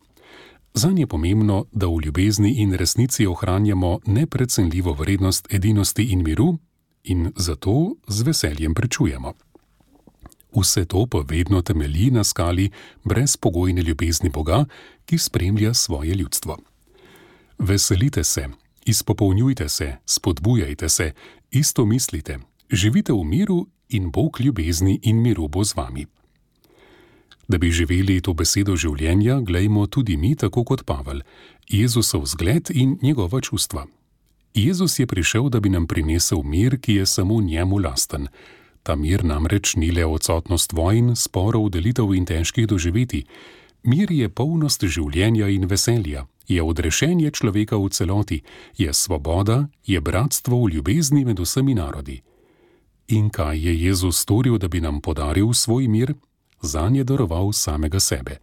Zanj 0.74 1.00
je 1.00 1.08
pomembno, 1.08 1.66
da 1.72 1.88
v 1.88 2.00
ljubezni 2.06 2.54
in 2.58 2.74
resnici 2.74 3.26
ohranjamo 3.28 4.00
neprecenljivo 4.06 4.94
vrednost 4.94 5.54
edinosti 5.54 6.04
in 6.04 6.24
miru, 6.24 6.58
in 7.04 7.32
zato 7.36 7.96
z 8.08 8.22
veseljem 8.22 8.74
prečujemo. 8.74 9.34
Vse 10.56 10.86
to 10.86 11.06
pa 11.06 11.24
vedno 11.28 11.62
temelji 11.62 12.12
na 12.12 12.24
skali 12.24 12.70
brezpogojne 13.04 13.82
ljubezni 13.82 14.30
Boga, 14.30 14.66
ki 15.06 15.18
spremlja 15.18 15.74
svoje 15.74 16.16
ljudstvo. 16.16 16.58
Veselite 17.60 18.24
se, 18.24 18.48
izpopolnjujte 18.86 19.70
se, 19.70 19.96
spodbujajte 20.06 20.90
se, 20.90 21.12
isto 21.52 21.86
mislite, 21.86 22.40
živite 22.72 23.14
v 23.14 23.24
miru 23.24 23.68
in 23.90 24.12
Bog 24.12 24.42
ljubezni 24.42 25.00
in 25.04 25.22
miru 25.22 25.48
bo 25.48 25.64
z 25.64 25.76
vami. 25.76 26.06
Da 27.52 27.58
bi 27.58 27.68
živeli 27.72 28.22
to 28.24 28.32
besedo 28.32 28.78
življenja, 28.80 29.42
glejmo 29.44 29.84
tudi 29.92 30.16
mi, 30.18 30.38
tako 30.40 30.62
kot 30.64 30.86
Pavel, 30.88 31.20
Jezusov 31.68 32.24
zgled 32.32 32.72
in 32.72 32.94
njegova 33.04 33.42
čustva. 33.44 33.84
Jezus 34.56 34.96
je 35.00 35.06
prišel, 35.08 35.50
da 35.50 35.60
bi 35.60 35.70
nam 35.70 35.88
prinesel 35.88 36.46
mir, 36.48 36.78
ki 36.80 36.96
je 37.02 37.06
samo 37.06 37.42
njemu 37.42 37.82
lasten. 37.84 38.30
Ta 38.84 38.96
mir 38.96 39.26
namreč 39.28 39.76
ni 39.76 39.92
le 39.92 40.06
odsotnost 40.06 40.72
vojn, 40.72 41.12
sporov, 41.16 41.68
delitev 41.76 42.16
in 42.16 42.26
težkih 42.26 42.70
doživeti. 42.72 43.26
Mir 43.84 44.12
je 44.12 44.30
polnost 44.30 44.88
življenja 44.88 45.52
in 45.52 45.68
veselja, 45.68 46.26
je 46.48 46.64
odrešenje 46.64 47.36
človeka 47.36 47.76
v 47.76 47.92
celoti, 47.92 48.42
je 48.78 48.94
svoboda, 48.94 49.68
je 49.84 50.00
bratstvo 50.00 50.64
v 50.64 50.78
ljubezni 50.78 51.28
med 51.28 51.40
vsemi 51.40 51.76
narodi. 51.76 52.22
In 53.12 53.30
kaj 53.30 53.60
je 53.60 53.80
Jezus 53.84 54.24
storil, 54.24 54.58
da 54.58 54.72
bi 54.72 54.80
nam 54.80 55.02
podaril 55.02 55.52
svoj 55.52 55.92
mir? 55.92 56.16
Za 56.62 56.90
nje 56.90 57.04
daroval 57.04 57.52
samega 57.52 58.00
sebe. 58.00 58.38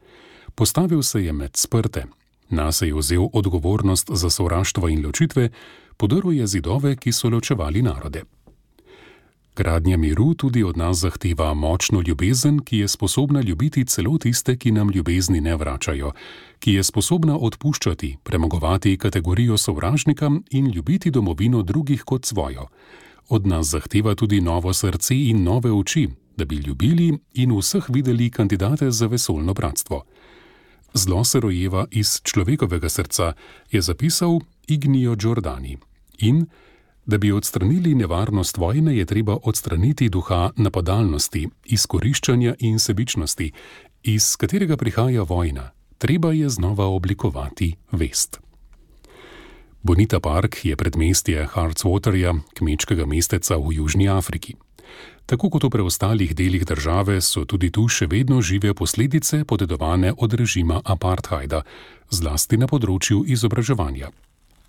Postavil 0.54 1.02
se 1.02 1.24
je 1.24 1.32
med 1.32 1.56
sprte, 1.56 2.04
nas 2.50 2.82
je 2.82 2.94
vzel 2.94 3.28
odgovornost 3.32 4.10
za 4.12 4.30
sovraštvo 4.30 4.88
in 4.88 5.06
ločitve, 5.06 5.50
podaril 5.96 6.32
je 6.32 6.46
zidove, 6.46 6.96
ki 6.96 7.12
so 7.12 7.28
ločevali 7.28 7.82
narode. 7.82 8.22
Gradnja 9.58 9.96
miru 9.96 10.34
tudi 10.34 10.62
od 10.62 10.76
nas 10.76 10.96
zahteva 10.96 11.54
močno 11.54 12.02
ljubezen, 12.06 12.58
ki 12.58 12.78
je 12.78 12.88
sposobna 12.88 13.40
ljubiti 13.40 13.84
celo 13.84 14.18
tiste, 14.18 14.56
ki 14.56 14.70
nam 14.70 14.90
ljubezni 14.90 15.40
ne 15.40 15.56
vračajo, 15.56 16.12
ki 16.58 16.72
je 16.72 16.82
sposobna 16.82 17.38
odpuščati, 17.38 18.16
premagovati 18.22 18.96
kategorijo 18.96 19.56
sovražnika 19.58 20.30
in 20.50 20.70
ljubiti 20.70 21.10
domovino 21.10 21.62
drugih 21.62 22.02
kot 22.02 22.24
svojo. 22.24 22.68
Od 23.28 23.46
nas 23.46 23.66
zahteva 23.66 24.14
tudi 24.14 24.40
novo 24.40 24.72
srce 24.72 25.14
in 25.14 25.42
nove 25.42 25.72
oči, 25.72 26.08
da 26.38 26.44
bi 26.44 26.56
ljubili 26.56 27.18
in 27.34 27.52
vseh 27.58 27.84
videli 27.88 28.30
kandidate 28.30 28.90
za 28.90 29.06
vesoljno 29.06 29.54
bratstvo. 29.54 30.04
Zlo 30.94 31.24
se 31.24 31.40
rojeva 31.40 31.86
iz 31.90 32.20
človekovega 32.22 32.88
srca, 32.88 33.32
je 33.70 33.82
zapisal 33.82 34.40
Ignijo 34.68 35.16
Giordani. 35.16 35.78
In 36.18 36.46
Da 37.08 37.18
bi 37.18 37.32
odstranili 37.32 37.94
nevarnost 37.94 38.56
vojne, 38.56 38.96
je 38.96 39.04
treba 39.04 39.38
odstraniti 39.42 40.08
duha 40.08 40.50
napadalnosti, 40.56 41.48
izkoriščanja 41.64 42.54
in 42.58 42.76
sebičnosti, 42.78 43.52
iz 44.02 44.36
katerega 44.36 44.76
prihaja 44.76 45.22
vojna. 45.22 45.70
Treba 45.98 46.32
je 46.32 46.48
znova 46.48 46.86
oblikovati 46.86 47.74
vest. 47.92 48.40
Bonita 49.82 50.20
Park 50.20 50.64
je 50.64 50.76
predmestje 50.76 51.48
Hartswaterja, 51.54 52.34
kmečkega 52.54 53.06
mesteca 53.06 53.56
v 53.56 53.72
Južni 53.72 54.08
Afriki. 54.08 54.54
Tako 55.28 55.50
kot 55.52 55.64
v 55.64 55.68
preostalih 55.68 56.30
delih 56.32 56.64
države, 56.64 57.20
so 57.20 57.42
tudi 57.44 57.68
tu 57.68 57.84
še 57.84 58.06
vedno 58.08 58.40
žive 58.40 58.72
posledice 58.72 59.42
podedovane 59.44 60.14
od 60.16 60.32
režima 60.32 60.80
apartheida, 60.80 61.60
zlasti 62.08 62.56
na 62.56 62.64
področju 62.64 63.26
izobraževanja. 63.28 64.08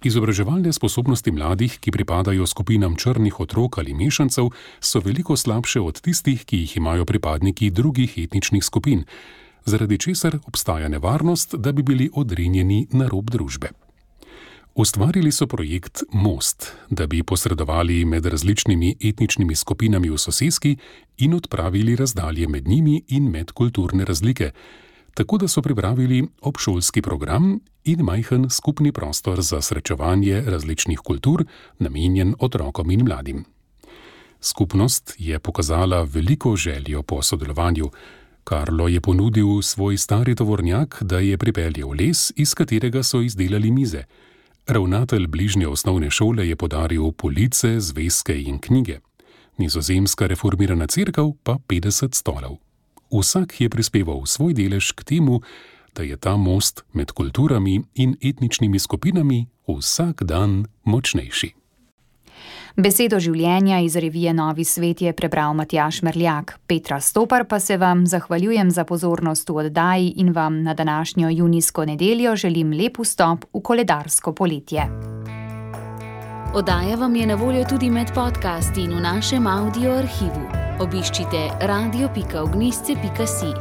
Izobraževalne 0.04 0.76
sposobnosti 0.76 1.32
mladih, 1.32 1.80
ki 1.80 1.96
pripadajo 1.96 2.44
skupinam 2.44 3.00
črnih 3.00 3.40
otrok 3.40 3.80
ali 3.80 3.96
mešancev, 3.96 4.52
so 4.84 5.00
veliko 5.00 5.40
slabše 5.40 5.80
od 5.80 6.04
tistih, 6.04 6.44
ki 6.44 6.66
jih 6.66 6.78
imajo 6.84 7.08
pripadniki 7.08 7.72
drugih 7.72 8.20
etničnih 8.20 8.64
skupin, 8.64 9.08
zaradi 9.64 9.96
česar 9.96 10.42
obstaja 10.44 10.92
nevarnost, 10.92 11.56
da 11.56 11.72
bi 11.72 11.88
bili 11.88 12.12
odrinjeni 12.12 12.88
na 12.92 13.08
rob 13.08 13.32
družbe. 13.32 13.72
Ustvarili 14.76 15.32
so 15.32 15.48
projekt 15.48 16.04
Most, 16.14 16.72
da 16.90 17.08
bi 17.08 17.24
posredovali 17.24 18.06
med 18.06 18.26
različnimi 18.26 18.96
etničnimi 19.04 19.56
skupinami 19.56 20.10
v 20.10 20.18
soseski 20.18 20.78
in 21.18 21.34
odpravili 21.34 21.96
razdalje 21.96 22.48
med 22.48 22.68
njimi 22.68 23.04
in 23.08 23.30
medkulturne 23.30 24.06
razlike 24.06 24.52
tako 25.20 25.38
da 25.38 25.48
so 25.48 25.62
pripravili 25.62 26.28
obšolski 26.42 27.02
program 27.02 27.60
in 27.84 28.00
majhen 28.00 28.50
skupni 28.50 28.92
prostor 28.92 29.42
za 29.42 29.62
srečevanje 29.62 30.42
različnih 30.42 31.00
kultur, 31.00 31.46
namenjen 31.80 32.36
otrokom 32.40 32.92
in 32.92 33.04
mladim. 33.04 33.46
Skupnost 34.42 35.16
je 35.18 35.40
pokazala 35.40 36.04
veliko 36.04 36.56
željo 36.56 37.04
po 37.04 37.22
sodelovanju. 37.22 37.90
Karlo 38.44 38.88
je 38.88 39.02
ponudil 39.02 39.62
svoj 39.62 39.98
stari 39.98 40.36
tovornjak, 40.36 40.98
da 41.02 41.20
je 41.20 41.38
pripeljal 41.38 41.92
les, 42.00 42.32
iz 42.36 42.54
katerega 42.54 43.04
so 43.04 43.22
izdelali 43.22 43.72
mize. 43.72 44.04
Ravnatelj 44.70 45.28
bližnje 45.28 45.68
osnovne 45.68 46.10
šole 46.10 46.48
je 46.48 46.56
podaril 46.56 47.12
police, 47.12 47.80
zvezke 47.80 48.42
in 48.42 48.60
knjige. 48.60 49.00
Nizozemska 49.58 50.28
reformirana 50.28 50.88
crkva 50.88 51.32
pa 51.44 51.58
50 51.68 52.16
stolov 52.16 52.58
vsak 53.12 53.62
je 53.62 53.70
prispeval 53.70 54.26
svoj 54.26 54.54
delež 54.54 54.92
k 54.94 55.04
temu, 55.04 55.42
da 55.96 56.04
je 56.04 56.18
ta 56.18 56.38
most 56.38 56.86
med 56.94 57.12
kulturami 57.12 57.82
in 57.96 58.16
etničnimi 58.22 58.80
skupinami 58.80 59.48
vsak 59.68 60.24
dan 60.24 60.66
močnejši. 60.84 61.59
Besedo 62.76 63.20
življenja 63.20 63.80
iz 63.80 63.96
revije 63.96 64.34
Novi 64.34 64.64
svet 64.64 65.02
je 65.02 65.14
prebral 65.14 65.54
Matjaš 65.54 66.02
Merljak. 66.02 66.60
Petra 66.68 67.00
Stopar 67.00 67.46
pa 67.46 67.60
se 67.60 67.78
vam 67.78 68.06
zahvaljujem 68.08 68.72
za 68.72 68.84
pozornost 68.84 69.50
v 69.50 69.66
oddaji 69.66 70.14
in 70.18 70.32
vam 70.32 70.64
na 70.64 70.74
današnjo 70.74 71.30
junijsko 71.30 71.86
nedeljo 71.86 72.36
želim 72.36 72.72
lep 72.74 73.00
vstop 73.00 73.46
v 73.54 73.62
koledarsko 73.64 74.34
poletje. 74.34 74.90
Oddaja 76.54 76.96
vam 76.96 77.16
je 77.16 77.28
na 77.28 77.36
voljo 77.36 77.66
tudi 77.70 77.90
med 77.90 78.14
podcasti 78.16 78.82
in 78.82 78.98
v 78.98 79.02
našem 79.02 79.48
audio 79.48 79.92
arhivu 79.92 80.60
obiščite 80.80 81.50
radio.ognisce.si. 81.62 83.52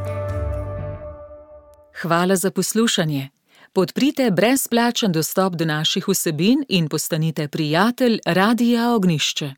Hvala 2.02 2.36
za 2.36 2.50
poslušanje. 2.50 3.38
Podprite 3.72 4.30
brezplačen 4.30 5.12
dostop 5.12 5.54
do 5.54 5.64
naših 5.64 6.08
vsebin 6.08 6.64
in 6.68 6.88
postanite 6.88 7.48
prijatelj 7.48 8.18
Radia 8.26 8.92
Ognišče. 8.92 9.54